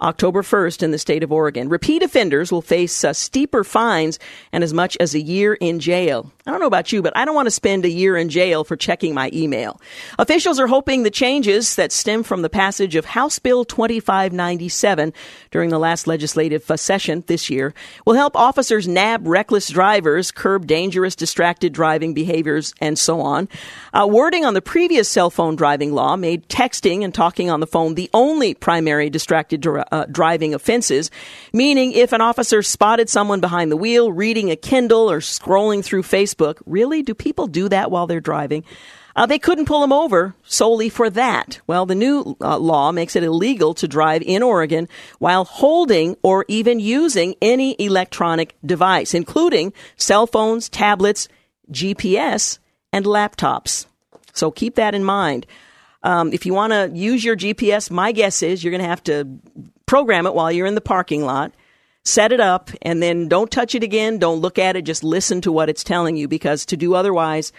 [0.00, 1.68] October 1st in the state of Oregon.
[1.68, 4.18] Repeat offenders will face uh, steeper fines
[4.52, 6.32] and as much as a year in jail.
[6.44, 8.64] I don't know about you, but I don't want to spend a year in jail
[8.64, 9.80] for checking my email.
[10.18, 15.12] Officials are hoping the changes that stem from the passage of House Bill 2597
[15.52, 17.72] during the last legislative session this year
[18.04, 23.48] will help officers nab reckless drivers, curb dangerous, distracted driving behaviors, and so on.
[23.92, 27.66] Uh, wording on the previous cell phone driving law made texting and talking on the
[27.66, 31.10] phone the only primary distracted driver uh, driving offenses,
[31.52, 36.02] meaning if an officer spotted someone behind the wheel reading a Kindle or scrolling through
[36.02, 37.02] Facebook, really?
[37.02, 38.64] Do people do that while they're driving?
[39.16, 41.60] Uh, they couldn't pull him over solely for that.
[41.66, 44.88] Well, the new uh, law makes it illegal to drive in Oregon
[45.20, 51.28] while holding or even using any electronic device, including cell phones, tablets,
[51.70, 52.58] GPS,
[52.92, 53.86] and laptops.
[54.32, 55.46] So keep that in mind.
[56.02, 59.04] Um, if you want to use your GPS, my guess is you're going to have
[59.04, 59.26] to
[59.86, 61.52] program it while you're in the parking lot,
[62.04, 64.18] set it up, and then don't touch it again.
[64.18, 64.82] Don't look at it.
[64.82, 67.52] Just listen to what it's telling you because to do otherwise,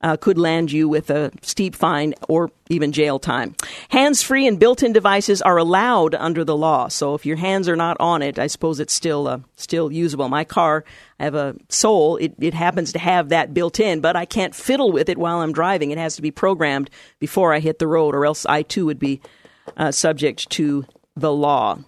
[0.00, 3.54] uh, could land you with a steep fine or even jail time.
[3.88, 6.88] Hands free and built in devices are allowed under the law.
[6.88, 10.28] So if your hands are not on it, I suppose it's still uh, still usable.
[10.28, 10.84] My car,
[11.18, 14.54] I have a Soul, it, it happens to have that built in, but I can't
[14.54, 15.90] fiddle with it while I'm driving.
[15.90, 18.98] It has to be programmed before I hit the road, or else I too would
[18.98, 19.20] be
[19.76, 20.84] uh, subject to
[21.20, 21.78] the law.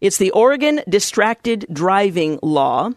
[0.00, 2.92] It's the Oregon Distracted Driving Law.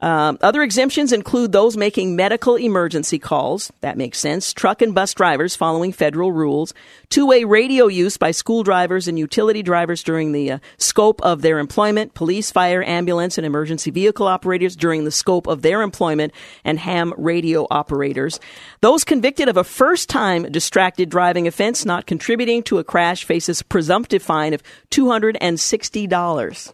[0.00, 3.72] Um, other exemptions include those making medical emergency calls.
[3.80, 4.52] That makes sense.
[4.52, 6.72] Truck and bus drivers following federal rules.
[7.08, 11.42] Two way radio use by school drivers and utility drivers during the uh, scope of
[11.42, 12.14] their employment.
[12.14, 16.32] Police, fire, ambulance, and emergency vehicle operators during the scope of their employment.
[16.64, 18.38] And ham radio operators.
[18.80, 23.62] Those convicted of a first time distracted driving offense not contributing to a crash faces
[23.62, 26.72] presumptive fine of $260.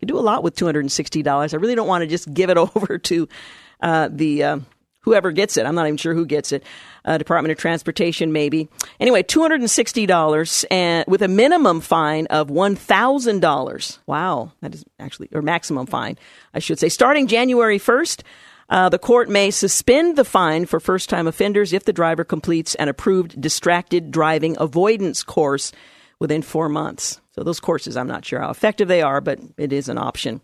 [0.00, 1.54] You do a lot with $260.
[1.54, 3.28] I really don't want to just give it over to
[3.80, 4.58] uh, the uh,
[5.00, 5.66] whoever gets it.
[5.66, 6.64] I'm not even sure who gets it.
[7.04, 8.68] Uh, Department of Transportation, maybe.
[8.98, 13.98] Anyway, $260 and with a minimum fine of $1,000.
[14.06, 16.18] Wow, that is actually, or maximum fine,
[16.52, 16.88] I should say.
[16.88, 18.22] Starting January 1st,
[18.68, 22.74] uh, the court may suspend the fine for first time offenders if the driver completes
[22.76, 25.72] an approved distracted driving avoidance course
[26.20, 27.20] within four months.
[27.32, 30.40] So those courses, I'm not sure how effective they are, but it is an option.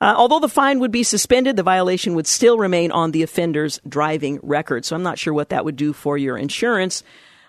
[0.00, 3.80] Uh, although the fine would be suspended, the violation would still remain on the offender's
[3.88, 4.84] driving record.
[4.84, 7.02] So I'm not sure what that would do for your insurance.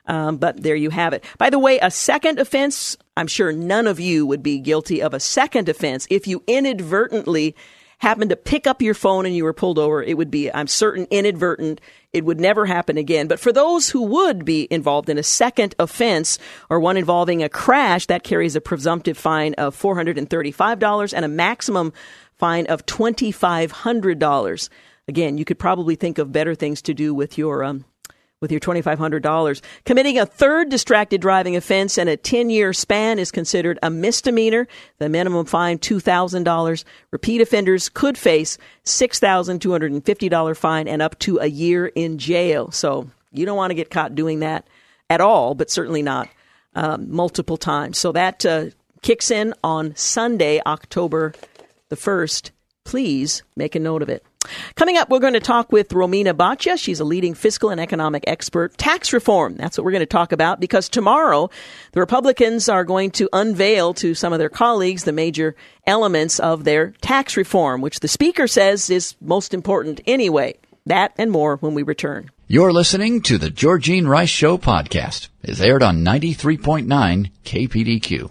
[0.08, 1.26] Um, but there you have it.
[1.38, 5.14] By the way, a second offense, I'm sure none of you would be guilty of
[5.14, 7.56] a second offense if you inadvertently
[8.00, 10.68] happened to pick up your phone and you were pulled over, it would be, I'm
[10.68, 11.82] certain, inadvertent.
[12.14, 13.28] It would never happen again.
[13.28, 16.38] But for those who would be involved in a second offense
[16.70, 21.94] or one involving a crash, that carries a presumptive fine of $435 and a maximum
[22.36, 24.70] fine of $2,500.
[25.08, 27.86] Again, you could probably think of better things to do with your um,
[28.40, 29.62] with your $2,500.
[29.86, 34.68] Committing a third distracted driving offense in a 10 year span is considered a misdemeanor.
[35.00, 36.84] The minimum fine, $2,000.
[37.12, 42.72] Repeat offenders could face $6,250 fine and up to a year in jail.
[42.72, 44.68] So you don't want to get caught doing that
[45.10, 46.30] at all, but certainly not
[46.76, 47.98] um, multiple times.
[47.98, 48.66] So that uh,
[49.02, 51.34] kicks in on Sunday, October
[51.90, 52.52] the 1st.
[52.84, 54.24] Please make a note of it.
[54.76, 56.78] Coming up, we're going to talk with Romina Boccia.
[56.78, 58.78] She's a leading fiscal and economic expert.
[58.78, 59.56] Tax reform.
[59.56, 61.50] That's what we're going to talk about because tomorrow
[61.92, 66.64] the Republicans are going to unveil to some of their colleagues the major elements of
[66.64, 70.56] their tax reform, which the speaker says is most important anyway.
[70.86, 72.32] That and more when we return.
[72.48, 75.28] You're listening to the Georgine Rice Show podcast.
[75.44, 78.30] It's aired on 93.9 KPDQ.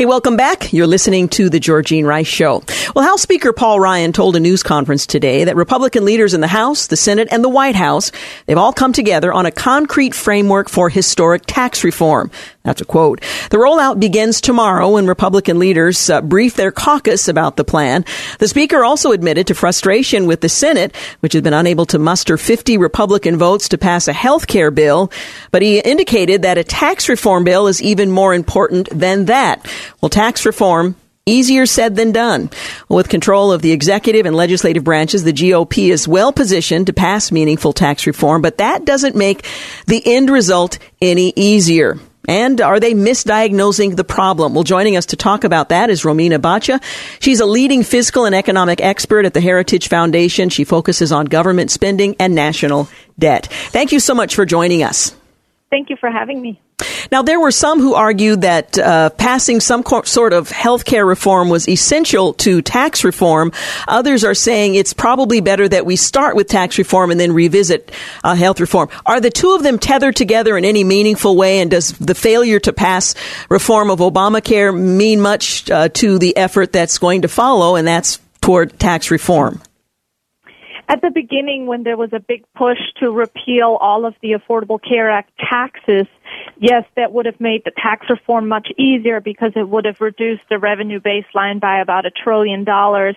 [0.00, 0.72] Hey, welcome back.
[0.72, 2.62] You're listening to the Georgine Rice Show.
[2.96, 6.46] Well, House Speaker Paul Ryan told a news conference today that Republican leaders in the
[6.46, 8.10] House, the Senate, and the White House,
[8.46, 12.30] they've all come together on a concrete framework for historic tax reform.
[12.62, 13.20] That's a quote.
[13.50, 18.04] The rollout begins tomorrow when Republican leaders uh, brief their caucus about the plan.
[18.38, 22.36] The speaker also admitted to frustration with the Senate, which has been unable to muster
[22.36, 25.10] 50 Republican votes to pass a health care bill,
[25.50, 29.66] but he indicated that a tax reform bill is even more important than that.
[30.00, 32.50] Well, tax reform Easier said than done.
[32.88, 37.30] With control of the executive and legislative branches, the GOP is well positioned to pass
[37.30, 39.46] meaningful tax reform, but that doesn't make
[39.86, 41.98] the end result any easier.
[42.26, 44.54] And are they misdiagnosing the problem?
[44.54, 46.82] Well, joining us to talk about that is Romina Boccia.
[47.20, 50.48] She's a leading fiscal and economic expert at the Heritage Foundation.
[50.48, 52.88] She focuses on government spending and national
[53.18, 53.46] debt.
[53.46, 55.14] Thank you so much for joining us.
[55.70, 56.60] Thank you for having me.
[57.12, 61.04] Now, there were some who argued that uh, passing some co- sort of health care
[61.04, 63.52] reform was essential to tax reform.
[63.88, 67.92] Others are saying it's probably better that we start with tax reform and then revisit
[68.24, 68.88] uh, health reform.
[69.06, 71.60] Are the two of them tethered together in any meaningful way?
[71.60, 73.14] And does the failure to pass
[73.48, 78.18] reform of Obamacare mean much uh, to the effort that's going to follow, and that's
[78.40, 79.60] toward tax reform?
[80.90, 84.80] At the beginning when there was a big push to repeal all of the Affordable
[84.82, 86.08] Care Act taxes,
[86.58, 90.42] yes, that would have made the tax reform much easier because it would have reduced
[90.50, 93.14] the revenue baseline by about a trillion dollars.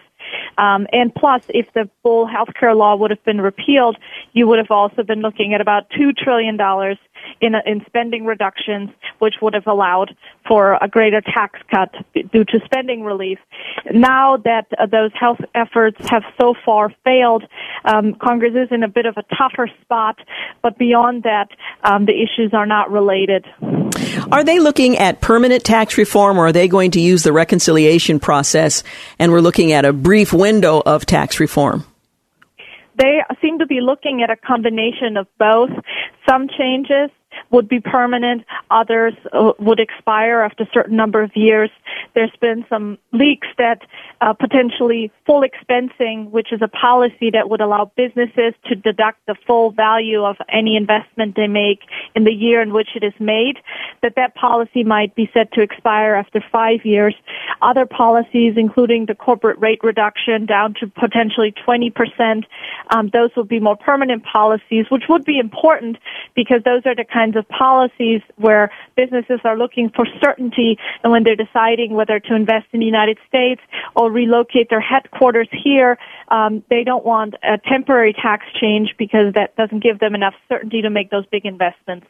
[0.59, 3.97] Um, and plus, if the full health care law would have been repealed,
[4.33, 6.99] you would have also been looking at about two trillion dollars
[7.41, 10.15] in, in spending reductions, which would have allowed
[10.47, 13.39] for a greater tax cut due to spending relief.
[13.93, 17.43] Now that uh, those health efforts have so far failed,
[17.85, 20.19] um, Congress is in a bit of a tougher spot,
[20.61, 21.49] but beyond that,
[21.83, 23.45] um, the issues are not related.
[24.31, 28.19] Are they looking at permanent tax reform or are they going to use the reconciliation
[28.19, 28.83] process
[29.19, 31.85] and we're looking at a brief window of tax reform?
[32.97, 35.71] They seem to be looking at a combination of both.
[36.29, 37.09] Some changes
[37.51, 41.69] would be permanent, others uh, would expire after a certain number of years.
[42.15, 43.81] There's been some leaks that
[44.21, 49.35] uh, potentially full expensing, which is a policy that would allow businesses to deduct the
[49.47, 51.79] full value of any investment they make
[52.15, 53.57] in the year in which it is made,
[54.01, 57.15] that that policy might be set to expire after five years.
[57.61, 62.43] Other policies, including the corporate rate reduction down to potentially 20%,
[62.89, 65.97] um, those would be more permanent policies, which would be important
[66.35, 71.23] because those are the kinds of policies where businesses are looking for certainty and when
[71.23, 73.61] they're deciding whether to invest in the United States
[73.95, 75.97] or relocate their headquarters here,
[76.29, 80.81] um, they don't want a temporary tax change because that doesn't give them enough certainty
[80.81, 82.07] to make those big investments.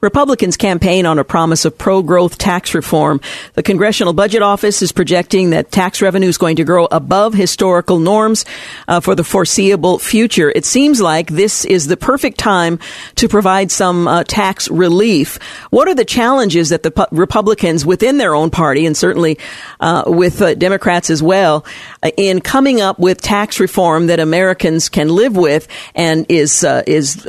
[0.00, 3.20] Republicans campaign on a promise of pro-growth tax reform.
[3.54, 7.98] The Congressional Budget Office is projecting that tax revenue is going to grow above historical
[7.98, 8.44] norms
[8.88, 10.50] uh, for the foreseeable future.
[10.54, 12.78] It seems like this is the perfect time
[13.16, 15.38] to provide some uh, tax relief.
[15.70, 19.38] What are the challenges that the pu- Republicans within their own party and certainly
[19.80, 21.64] uh, with uh, Democrats as well
[22.02, 26.82] uh, in coming up with tax reform that Americans can live with and is uh,
[26.86, 27.26] is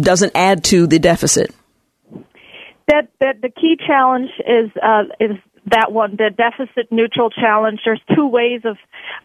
[0.00, 1.54] doesn't add to the deficit?
[2.88, 7.80] That that the key challenge is uh, is that one, the deficit neutral challenge.
[7.84, 8.76] There's two ways of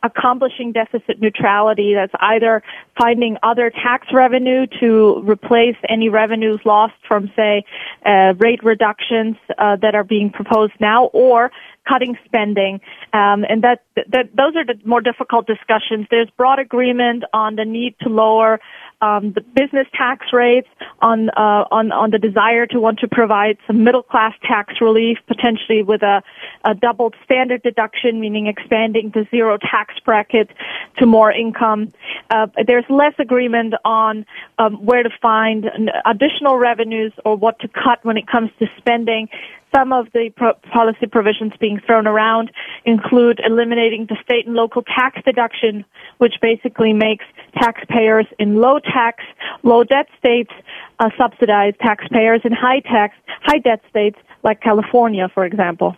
[0.03, 1.93] accomplishing deficit neutrality.
[1.93, 2.63] That's either
[2.97, 7.65] finding other tax revenue to replace any revenues lost from, say,
[8.05, 11.51] uh, rate reductions uh, that are being proposed now, or
[11.87, 12.79] cutting spending.
[13.13, 16.07] Um, and that, that those are the more difficult discussions.
[16.09, 18.59] There's broad agreement on the need to lower
[19.01, 20.67] um, the business tax rates,
[21.01, 25.17] on uh, on on the desire to want to provide some middle class tax relief,
[25.27, 26.21] potentially with a,
[26.65, 30.49] a doubled standard deduction, meaning expanding the zero tax bracket
[30.97, 31.91] to more income.
[32.29, 34.25] Uh, there's less agreement on
[34.57, 35.65] um, where to find
[36.05, 39.29] additional revenues or what to cut when it comes to spending.
[39.75, 42.51] Some of the pro- policy provisions being thrown around
[42.85, 45.85] include eliminating the state and local tax deduction,
[46.17, 49.23] which basically makes taxpayers in low tax,
[49.63, 50.51] low debt states
[50.99, 55.95] uh, subsidize taxpayers in high tax, high debt states like California, for example.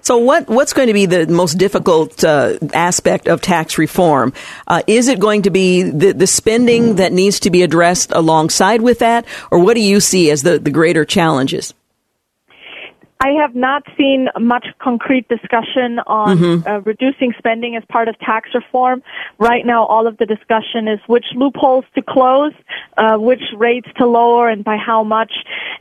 [0.00, 4.32] So, what what's going to be the most difficult uh, aspect of tax reform?
[4.66, 8.80] Uh, is it going to be the, the spending that needs to be addressed alongside
[8.80, 11.74] with that, or what do you see as the, the greater challenges?
[13.24, 16.66] I have not seen much concrete discussion on mm-hmm.
[16.66, 19.00] uh, reducing spending as part of tax reform.
[19.38, 22.52] Right now, all of the discussion is which loopholes to close,
[22.98, 25.32] uh, which rates to lower, and by how much.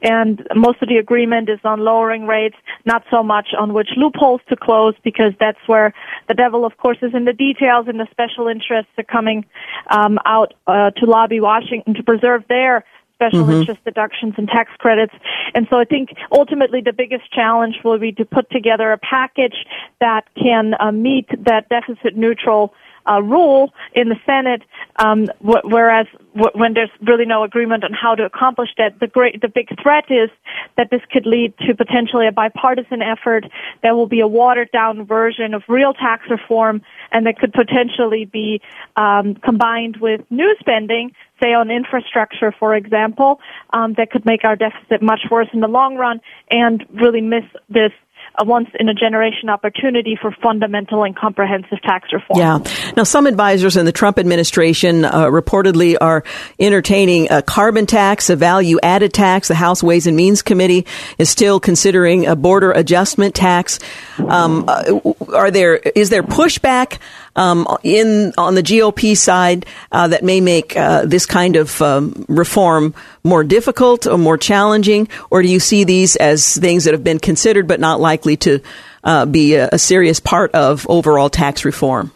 [0.04, 4.42] And most of the agreement is on lowering rates, not so much on which loopholes
[4.50, 5.96] to close, because that's where
[6.28, 9.46] the devil, of course, is in the details, and the special interests are coming
[9.90, 12.86] um, out uh, to lobby Washington to preserve their
[13.22, 13.62] special mm-hmm.
[13.62, 15.14] interest deductions and tax credits.
[15.54, 19.66] And so I think ultimately the biggest challenge will be to put together a package
[20.00, 22.74] that can uh, meet that deficit neutral
[23.10, 24.64] uh, rule in the Senate,
[24.98, 29.08] um, wh- whereas wh- when there's really no agreement on how to accomplish that, the
[29.08, 30.30] great, the big threat is
[30.78, 33.46] that this could lead to potentially a bipartisan effort.
[33.84, 38.26] That will be a watered down version of real tax reform and that could potentially
[38.26, 38.62] be
[38.96, 41.12] um, combined with new spending
[41.42, 43.40] say on infrastructure, for example,
[43.74, 47.44] um, that could make our deficit much worse in the long run and really miss
[47.68, 47.92] this
[48.38, 52.40] a once in a generation opportunity for fundamental and comprehensive tax reform.
[52.40, 52.60] Yeah.
[52.96, 56.24] Now, some advisors in the Trump administration uh, reportedly are
[56.60, 59.48] entertaining a carbon tax, a value added tax.
[59.48, 60.86] The House Ways and Means Committee
[61.18, 63.80] is still considering a border adjustment tax.
[64.18, 65.00] Um, uh,
[65.34, 67.00] are there is there pushback
[67.36, 72.26] um, in on the GOP side uh, that may make uh, this kind of um,
[72.28, 77.04] reform more difficult or more challenging, or do you see these as things that have
[77.04, 78.60] been considered but not likely to
[79.04, 82.12] uh, be a, a serious part of overall tax reform?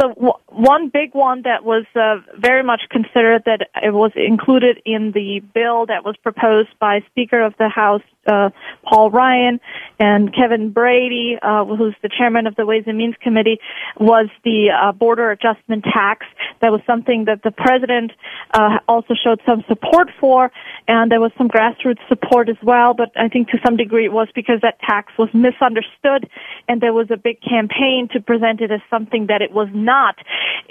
[0.00, 4.80] So w- one big one that was uh, very much considered that it was included
[4.84, 8.50] in the bill that was proposed by Speaker of the House uh,
[8.84, 9.60] Paul Ryan
[9.98, 13.58] and Kevin Brady, uh, who's the chairman of the Ways and Means Committee,
[13.98, 16.26] was the uh, border adjustment tax.
[16.60, 18.12] That was something that the president
[18.52, 20.50] uh, also showed some support for,
[20.88, 22.94] and there was some grassroots support as well.
[22.94, 26.28] But I think to some degree it was because that tax was misunderstood,
[26.68, 30.16] and there was a big campaign to present it as something that it was not.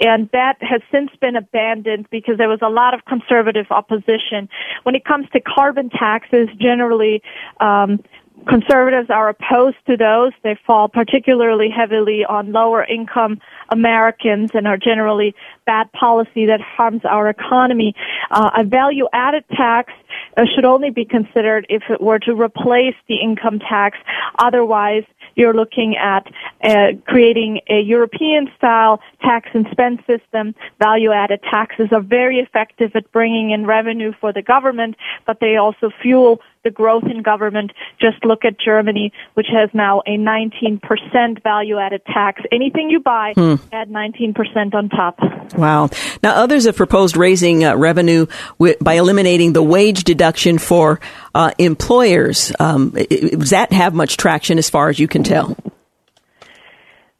[0.00, 4.48] And that has since been abandoned because there was a lot of conservative opposition.
[4.82, 7.22] When it comes to carbon taxes, generally
[7.60, 8.00] um,
[8.46, 10.32] conservatives are opposed to those.
[10.42, 15.34] They fall particularly heavily on lower income Americans and are generally
[15.66, 17.94] bad policy that harms our economy.
[18.30, 19.92] Uh, a value added tax
[20.36, 23.98] uh, should only be considered if it were to replace the income tax.
[24.38, 26.26] Otherwise, you're looking at
[26.62, 30.54] uh, creating a European style tax and spend system.
[30.78, 35.56] Value added taxes are very effective at bringing in revenue for the government, but they
[35.56, 37.72] also fuel the growth in government.
[38.00, 42.42] Just look at Germany, which has now a 19% value added tax.
[42.50, 43.54] Anything you buy, hmm.
[43.72, 45.18] add 19% on top.
[45.56, 45.90] Wow.
[46.22, 48.26] Now, others have proposed raising uh, revenue
[48.58, 51.00] w- by eliminating the wage deduction for
[51.34, 52.52] uh, employers.
[52.58, 55.56] Um, does that have much traction as far as you can tell?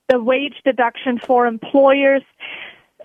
[0.09, 2.23] The wage deduction for employers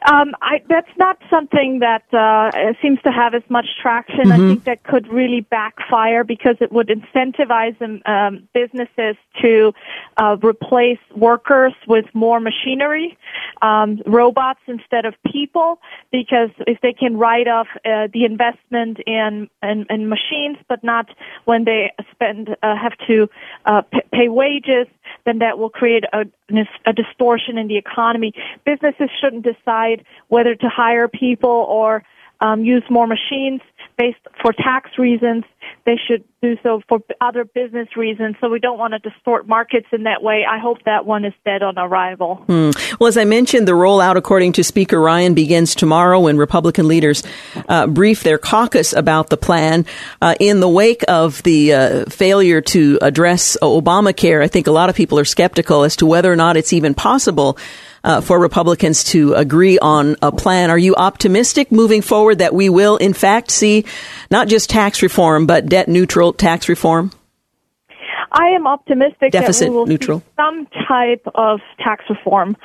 [0.08, 4.26] um, I, that's not something that uh, seems to have as much traction.
[4.26, 4.32] Mm-hmm.
[4.32, 9.74] I think that could really backfire because it would incentivize them, um, businesses to
[10.18, 13.18] uh, replace workers with more machinery,
[13.62, 15.80] um, robots instead of people.
[16.12, 21.10] Because if they can write off uh, the investment in, in, in machines, but not
[21.46, 23.30] when they spend uh, have to
[23.66, 24.88] uh, p- pay wages,
[25.26, 26.26] then that will create a,
[26.86, 28.34] a distortion in the economy.
[28.66, 32.04] Businesses shouldn't decide whether to hire people or
[32.40, 33.62] um, use more machines
[33.98, 35.44] based for tax reasons.
[35.88, 38.36] They should do so for other business reasons.
[38.42, 40.44] So we don't want to distort markets in that way.
[40.48, 42.44] I hope that one is dead on arrival.
[42.46, 42.72] Hmm.
[43.00, 47.24] Well, as I mentioned, the rollout, according to Speaker Ryan, begins tomorrow when Republican leaders
[47.70, 49.86] uh, brief their caucus about the plan.
[50.22, 54.90] Uh, in the wake of the uh, failure to address Obamacare, I think a lot
[54.90, 57.58] of people are skeptical as to whether or not it's even possible
[58.08, 60.72] uh, for Republicans to agree on a plan.
[60.72, 63.84] Are you optimistic moving forward that we will, in fact, see
[64.32, 67.12] not just tax reform, but debt neutral tax reform?
[68.32, 70.20] I am optimistic Deficit that we will neutral.
[70.20, 72.56] see some type of tax reform.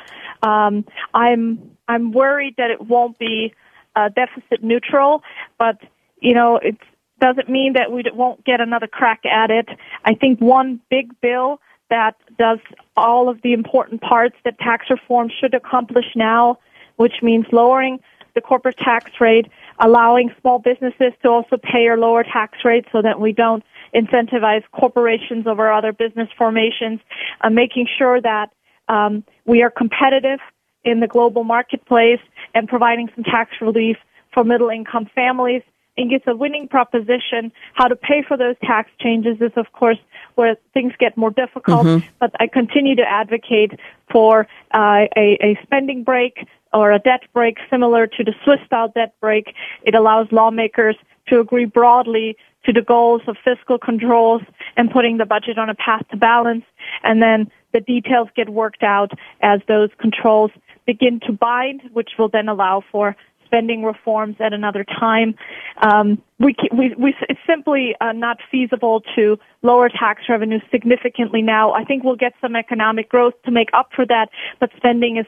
[0.45, 3.53] Um, I'm I'm worried that it won't be
[3.97, 5.22] uh, deficit neutral,
[5.59, 5.78] but
[6.20, 6.76] you know it
[7.20, 9.68] doesn't mean that we won't get another crack at it.
[10.05, 11.61] I think one big bill
[11.93, 12.59] that does
[12.97, 16.59] all of the important parts that tax reform should accomplish now,
[16.97, 18.01] which means lowering
[18.34, 19.47] the corporate tax rate,
[19.78, 23.62] allowing small businesses to also pay a lower tax rate so that we don't
[23.95, 26.99] incentivize corporations over other business formations,
[27.43, 28.49] uh, making sure that
[28.88, 30.40] um, we are competitive
[30.84, 32.20] in the global marketplace
[32.55, 33.99] and providing some tax relief
[34.32, 35.62] for middle income families
[35.97, 37.53] and gets a winning proposition.
[37.74, 39.99] How to pay for those tax changes is, of course,
[40.34, 41.86] where things get more difficult.
[41.86, 42.07] Mm-hmm.
[42.18, 43.78] But I continue to advocate
[44.11, 48.90] for uh, a, a spending brake or a debt brake similar to the Swiss style
[48.95, 49.55] debt brake.
[49.82, 50.97] It allows lawmakers
[51.28, 54.43] to agree broadly to the goals of fiscal controls
[54.76, 56.64] and putting the budget on a path to balance.
[57.03, 60.51] And then the details get worked out as those controls
[60.86, 63.16] begin to bind, which will then allow for
[63.53, 65.35] spending reforms at another time.
[65.83, 71.73] Um, we, we, we, it's simply uh, not feasible to lower tax revenue significantly now.
[71.73, 74.29] I think we'll get some economic growth to make up for that,
[74.59, 75.27] but spending is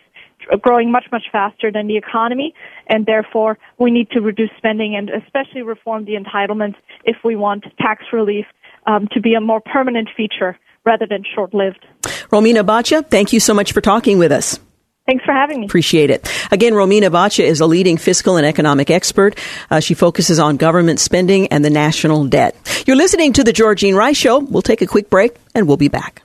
[0.61, 2.55] growing much, much faster than the economy,
[2.89, 7.65] and therefore we need to reduce spending and especially reform the entitlements if we want
[7.79, 8.47] tax relief
[8.87, 11.85] um, to be a more permanent feature rather than short-lived.
[12.31, 14.59] Romina Boccia, thank you so much for talking with us.
[15.07, 15.67] Thanks for having me.
[15.67, 16.27] Appreciate it.
[16.51, 19.39] Again, Romina Boccia is a leading fiscal and economic expert.
[19.71, 22.57] Uh, she focuses on government spending and the national debt.
[22.87, 24.39] You're listening to the Georgine Rice Show.
[24.39, 26.23] We'll take a quick break and we'll be back.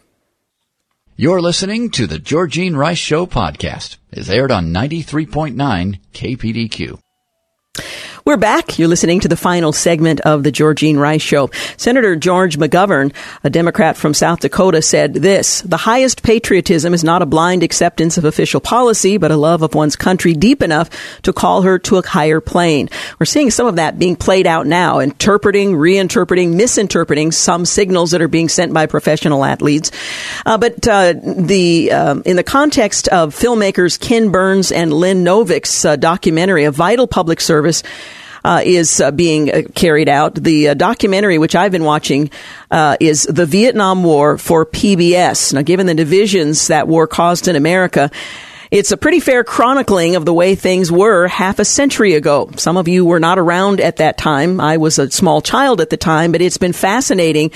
[1.18, 3.98] You're listening to the Georgine Rice Show podcast.
[4.12, 6.98] It's aired on 93.9 KPDQ.
[8.30, 8.78] We're back.
[8.78, 11.50] You're listening to the final segment of the Georgine Rice Show.
[11.78, 13.12] Senator George McGovern,
[13.44, 18.20] a Democrat from South Dakota, said this The highest patriotism is not a blind acceptance
[18.20, 20.92] of official policy, but a love of one's country deep enough
[21.24, 22.90] to call her to a higher plane.
[23.18, 28.22] We're seeing some of that being played out now, interpreting, reinterpreting, misinterpreting some signals that
[28.22, 29.90] are being sent by professional athletes.
[30.46, 35.84] Uh, but uh, the uh, in the context of filmmakers Ken Burns and Lynn Novick's
[35.84, 37.82] uh, documentary, A Vital Public Service,
[38.44, 40.36] uh, is uh, being uh, carried out.
[40.36, 42.30] The uh, documentary, which I've been watching,
[42.72, 45.54] uh, is the Vietnam War for PBS.
[45.54, 48.12] Now, given the divisions that war caused in America,
[48.72, 52.52] it's a pretty fair chronicling of the way things were half a century ago.
[52.56, 54.62] Some of you were not around at that time.
[54.62, 57.52] I was a small child at the time, but it's been fascinating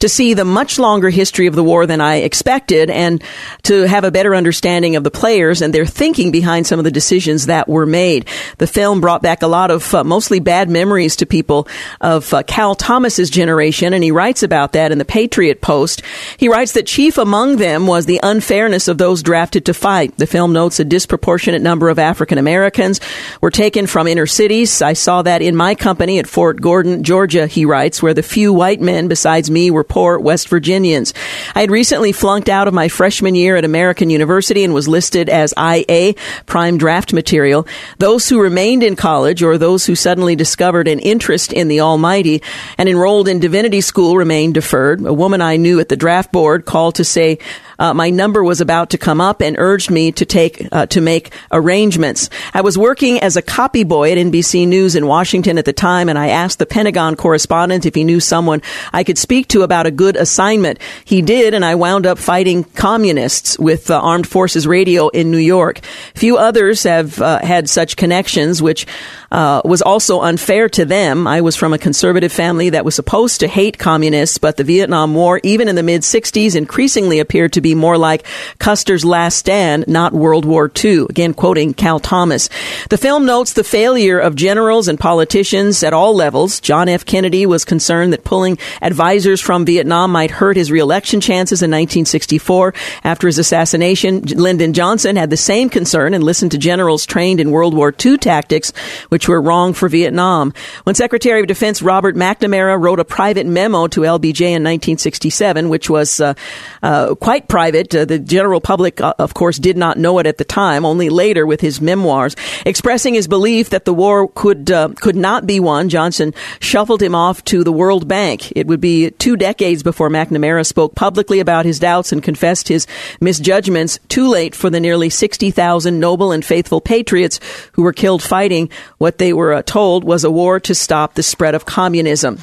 [0.00, 3.22] to see the much longer history of the war than I expected and
[3.64, 6.90] to have a better understanding of the players and their thinking behind some of the
[6.90, 8.26] decisions that were made.
[8.58, 11.68] The film brought back a lot of uh, mostly bad memories to people
[12.00, 16.02] of uh, Cal Thomas's generation, and he writes about that in the Patriot Post.
[16.38, 20.16] He writes that chief among them was the unfairness of those drafted to fight.
[20.16, 23.00] The film notes a disproportionate number of African Americans
[23.40, 24.80] were taken from inner cities.
[24.80, 28.52] I saw that in my company at Fort Gordon, Georgia, he writes, where the few
[28.52, 31.12] white men besides me were poor West Virginians.
[31.54, 35.28] I had recently flunked out of my freshman year at American University and was listed
[35.28, 36.14] as 1-A,
[36.46, 37.66] prime draft material.
[37.98, 42.42] Those who remained in college or those who suddenly discovered an interest in the Almighty
[42.78, 45.04] and enrolled in divinity school remained deferred.
[45.04, 47.38] A woman I knew at the draft board called to say,
[47.80, 51.00] uh, my number was about to come up and urged me to take uh, to
[51.00, 52.28] make arrangements.
[52.54, 56.10] I was working as a copy boy at NBC News in Washington at the time,
[56.10, 58.60] and I asked the Pentagon correspondent if he knew someone
[58.92, 60.78] I could speak to about a good assignment.
[61.04, 65.38] He did, and I wound up fighting communists with uh, Armed Forces Radio in New
[65.38, 65.80] York.
[66.14, 68.86] Few others have uh, had such connections, which
[69.32, 71.26] uh, was also unfair to them.
[71.26, 75.14] I was from a conservative family that was supposed to hate communists, but the Vietnam
[75.14, 78.26] War, even in the mid 60s, increasingly appeared to be more like
[78.58, 81.06] Custer's last stand, not World War II.
[81.08, 82.48] Again, quoting Cal Thomas.
[82.88, 86.60] The film notes the failure of generals and politicians at all levels.
[86.60, 87.04] John F.
[87.04, 92.74] Kennedy was concerned that pulling advisors from Vietnam might hurt his reelection chances in 1964.
[93.04, 97.50] After his assassination, Lyndon Johnson had the same concern and listened to generals trained in
[97.50, 98.72] World War II tactics,
[99.08, 100.52] which were wrong for Vietnam.
[100.84, 105.90] When Secretary of Defense Robert McNamara wrote a private memo to LBJ in 1967, which
[105.90, 106.34] was uh,
[106.82, 110.38] uh, quite private, uh, the general public, uh, of course, did not know it at
[110.38, 110.84] the time.
[110.84, 112.34] Only later, with his memoirs,
[112.66, 117.14] expressing his belief that the war could uh, could not be won, Johnson shuffled him
[117.14, 118.52] off to the World Bank.
[118.56, 122.86] It would be two decades before McNamara spoke publicly about his doubts and confessed his
[123.20, 123.98] misjudgments.
[124.08, 127.40] Too late for the nearly 60,000 noble and faithful patriots
[127.72, 131.22] who were killed fighting what they were uh, told was a war to stop the
[131.22, 132.38] spread of communism.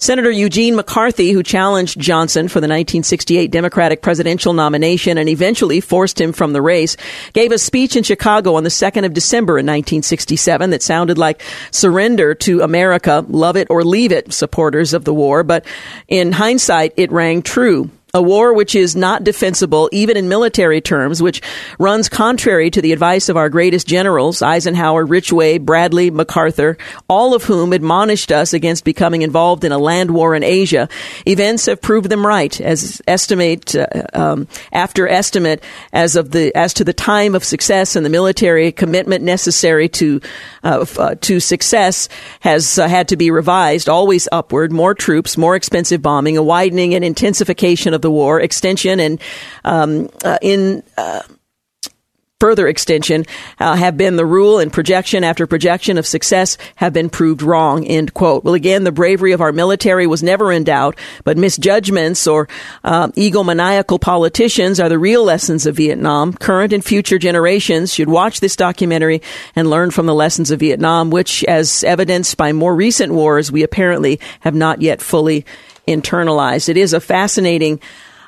[0.00, 6.18] Senator Eugene McCarthy, who challenged Johnson for the 1968 Democratic presidential nomination and eventually forced
[6.18, 6.96] him from the race,
[7.34, 11.42] gave a speech in Chicago on the 2nd of December in 1967 that sounded like
[11.70, 15.44] surrender to America, love it or leave it, supporters of the war.
[15.44, 15.66] But
[16.08, 21.22] in hindsight, it rang true a war which is not defensible even in military terms,
[21.22, 21.40] which
[21.78, 26.76] runs contrary to the advice of our greatest generals, Eisenhower, Ridgway, Bradley, MacArthur,
[27.08, 30.88] all of whom admonished us against becoming involved in a land war in Asia.
[31.26, 35.62] Events have proved them right, as estimate uh, um, after estimate,
[35.92, 40.20] as of the as to the time of success and the military commitment necessary to
[40.64, 42.08] uh, uh, to success
[42.40, 44.72] has uh, had to be revised, always upward.
[44.72, 49.20] More troops, more expensive bombing, a widening and intensification of of the war, extension and
[49.64, 51.20] um, uh, in uh,
[52.40, 53.26] further extension
[53.58, 57.86] uh, have been the rule and projection after projection of success have been proved wrong
[57.86, 58.42] end quote.
[58.42, 62.48] Well again the bravery of our military was never in doubt but misjudgments or
[62.82, 66.32] uh, egomaniacal politicians are the real lessons of vietnam.
[66.32, 69.20] Current and future generations should watch this documentary
[69.54, 73.62] and learn from the lessons of vietnam which as evidenced by more recent wars we
[73.62, 75.44] apparently have not yet fully
[75.90, 76.68] internalized.
[76.68, 77.80] It is a fascinating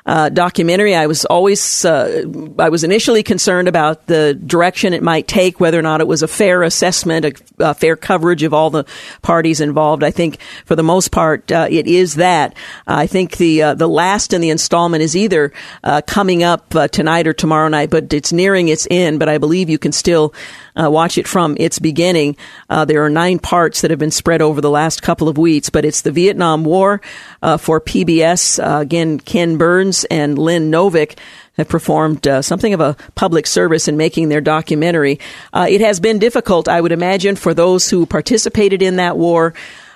[0.05, 0.95] uh, documentary.
[0.95, 2.25] I was always, uh,
[2.59, 6.21] I was initially concerned about the direction it might take, whether or not it was
[6.21, 8.85] a fair assessment, a, a fair coverage of all the
[9.21, 10.03] parties involved.
[10.03, 12.55] I think, for the most part, uh, it is that.
[12.85, 15.53] I think the uh, the last in the installment is either
[15.83, 19.19] uh, coming up uh, tonight or tomorrow night, but it's nearing its end.
[19.19, 20.33] But I believe you can still
[20.81, 22.35] uh, watch it from its beginning.
[22.69, 25.69] Uh, there are nine parts that have been spread over the last couple of weeks,
[25.69, 27.01] but it's the Vietnam War
[27.41, 28.63] uh, for PBS.
[28.63, 31.17] Uh, again, Ken Burns and Lynn Novick
[31.57, 35.19] have performed uh, something of a public service in making their documentary.
[35.53, 39.53] Uh, it has been difficult, I would imagine, for those who participated in that war,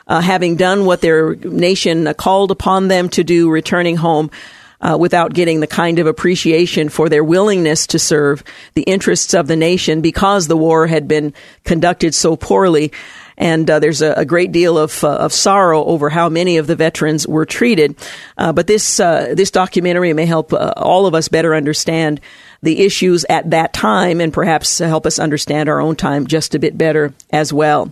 [0.07, 4.31] uh, having done what their nation called upon them to do, returning home.
[4.79, 8.43] Uh, without getting the kind of appreciation for their willingness to serve
[8.75, 11.33] the interests of the nation because the war had been
[11.63, 12.91] conducted so poorly
[13.37, 16.67] and uh, there's a, a, great deal of, uh, of sorrow over how many of
[16.67, 17.95] the veterans were treated.
[18.37, 22.19] Uh, but this uh, this documentary may help uh, all of us better understand
[22.63, 26.59] the issues at that time, and perhaps help us understand our own time just a
[26.59, 27.91] bit better as well.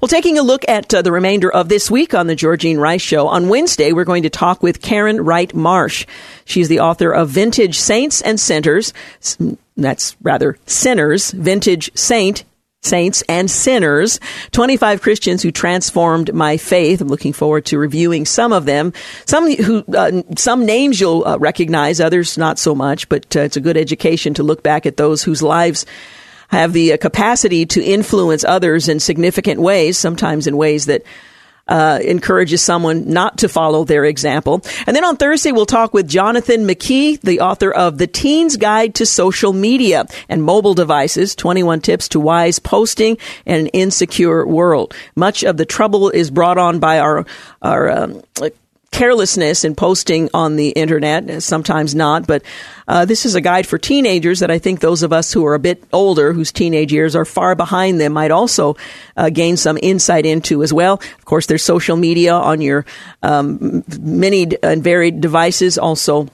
[0.00, 3.02] Well, taking a look at uh, the remainder of this week on the Georgine Rice
[3.02, 6.06] Show, on Wednesday, we're going to talk with Karen Wright Marsh.
[6.44, 8.92] She's the author of Vintage Saints and Sinners.
[9.76, 12.44] That's rather Sinners, Vintage Saint
[12.82, 14.20] saints and sinners,
[14.52, 17.00] 25 Christians who transformed my faith.
[17.00, 18.94] I'm looking forward to reviewing some of them.
[19.26, 23.56] Some who, uh, some names you'll uh, recognize, others not so much, but uh, it's
[23.56, 25.84] a good education to look back at those whose lives
[26.50, 31.02] have the uh, capacity to influence others in significant ways, sometimes in ways that
[31.70, 34.60] uh, encourages someone not to follow their example.
[34.86, 38.96] And then on Thursday, we'll talk with Jonathan McKee, the author of The Teen's Guide
[38.96, 43.16] to Social Media and Mobile Devices 21 Tips to Wise Posting
[43.46, 44.94] in an Insecure World.
[45.14, 47.24] Much of the trouble is brought on by our,
[47.62, 48.22] our um,
[48.92, 52.42] carelessness in posting on the internet, sometimes not, but
[52.88, 55.54] uh, this is a guide for teenagers that I think those of us who are
[55.54, 58.76] a bit older, whose teenage years are far behind them, might also
[59.16, 60.94] uh, gain some insight into as well.
[60.94, 62.84] Of course, there's social media on your
[63.22, 66.28] um, many and varied devices, also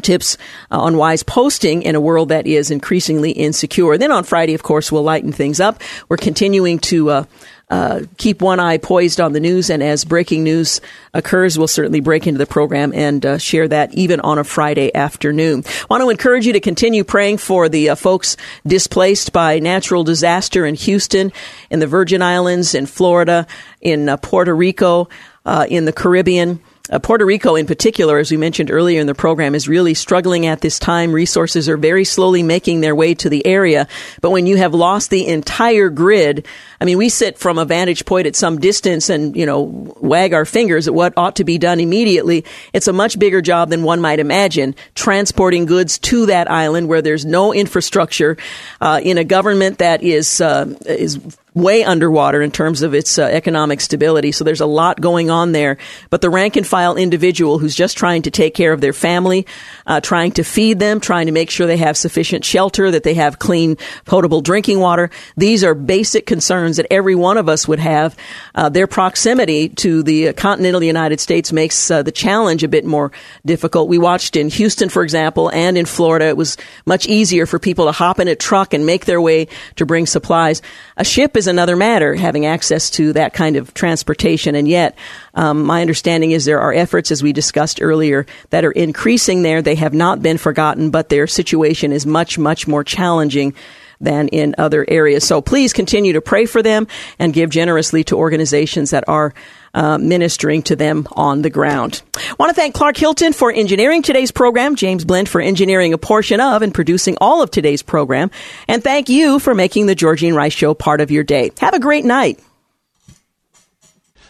[0.00, 0.38] tips
[0.70, 3.98] uh, on wise posting in a world that is increasingly insecure.
[3.98, 5.80] Then on Friday, of course, we'll lighten things up.
[6.08, 7.24] We're continuing to uh,
[7.72, 10.82] uh, keep one eye poised on the news, and as breaking news
[11.14, 14.94] occurs, we'll certainly break into the program and uh, share that even on a Friday
[14.94, 15.64] afternoon.
[15.66, 18.36] I want to encourage you to continue praying for the uh, folks
[18.66, 21.32] displaced by natural disaster in Houston,
[21.70, 23.46] in the Virgin Islands, in Florida,
[23.80, 25.08] in uh, Puerto Rico,
[25.46, 26.60] uh, in the Caribbean.
[26.90, 30.46] Uh, Puerto Rico, in particular, as we mentioned earlier in the program, is really struggling
[30.46, 31.12] at this time.
[31.12, 33.86] Resources are very slowly making their way to the area.
[34.20, 36.44] But when you have lost the entire grid,
[36.80, 40.34] I mean, we sit from a vantage point at some distance and, you know, wag
[40.34, 42.44] our fingers at what ought to be done immediately.
[42.72, 44.74] It's a much bigger job than one might imagine.
[44.96, 48.36] Transporting goods to that island where there's no infrastructure,
[48.80, 51.20] uh, in a government that is, uh, is
[51.54, 54.32] way underwater in terms of its uh, economic stability.
[54.32, 55.76] So there's a lot going on there.
[56.08, 59.46] But the rank and file individual who's just trying to take care of their family,
[59.86, 63.14] uh, trying to feed them, trying to make sure they have sufficient shelter, that they
[63.14, 63.76] have clean,
[64.06, 65.10] potable drinking water.
[65.36, 68.16] These are basic concerns that every one of us would have.
[68.54, 73.12] Uh, their proximity to the continental United States makes uh, the challenge a bit more
[73.46, 73.88] difficult.
[73.88, 77.86] We watched in Houston, for example, and in Florida, it was much easier for people
[77.86, 80.60] to hop in a truck and make their way to bring supplies.
[80.96, 84.96] A ship is another matter, having access to that kind of transportation, and yet
[85.34, 89.62] um, my understanding is there are efforts, as we discussed earlier, that are increasing there.
[89.62, 93.54] They have not been forgotten, but their situation is much, much more challenging
[94.02, 95.26] than in other areas.
[95.26, 96.86] So please continue to pray for them
[97.18, 99.32] and give generously to organizations that are
[99.74, 102.02] uh, ministering to them on the ground.
[102.16, 105.98] I want to thank Clark Hilton for engineering today's program, James Blend for engineering a
[105.98, 108.30] portion of and producing all of today's program,
[108.68, 111.52] and thank you for making the Georgine Rice Show part of your day.
[111.60, 112.38] Have a great night.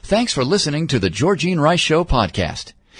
[0.05, 2.73] Thanks for listening to the Georgine Rice Show podcast.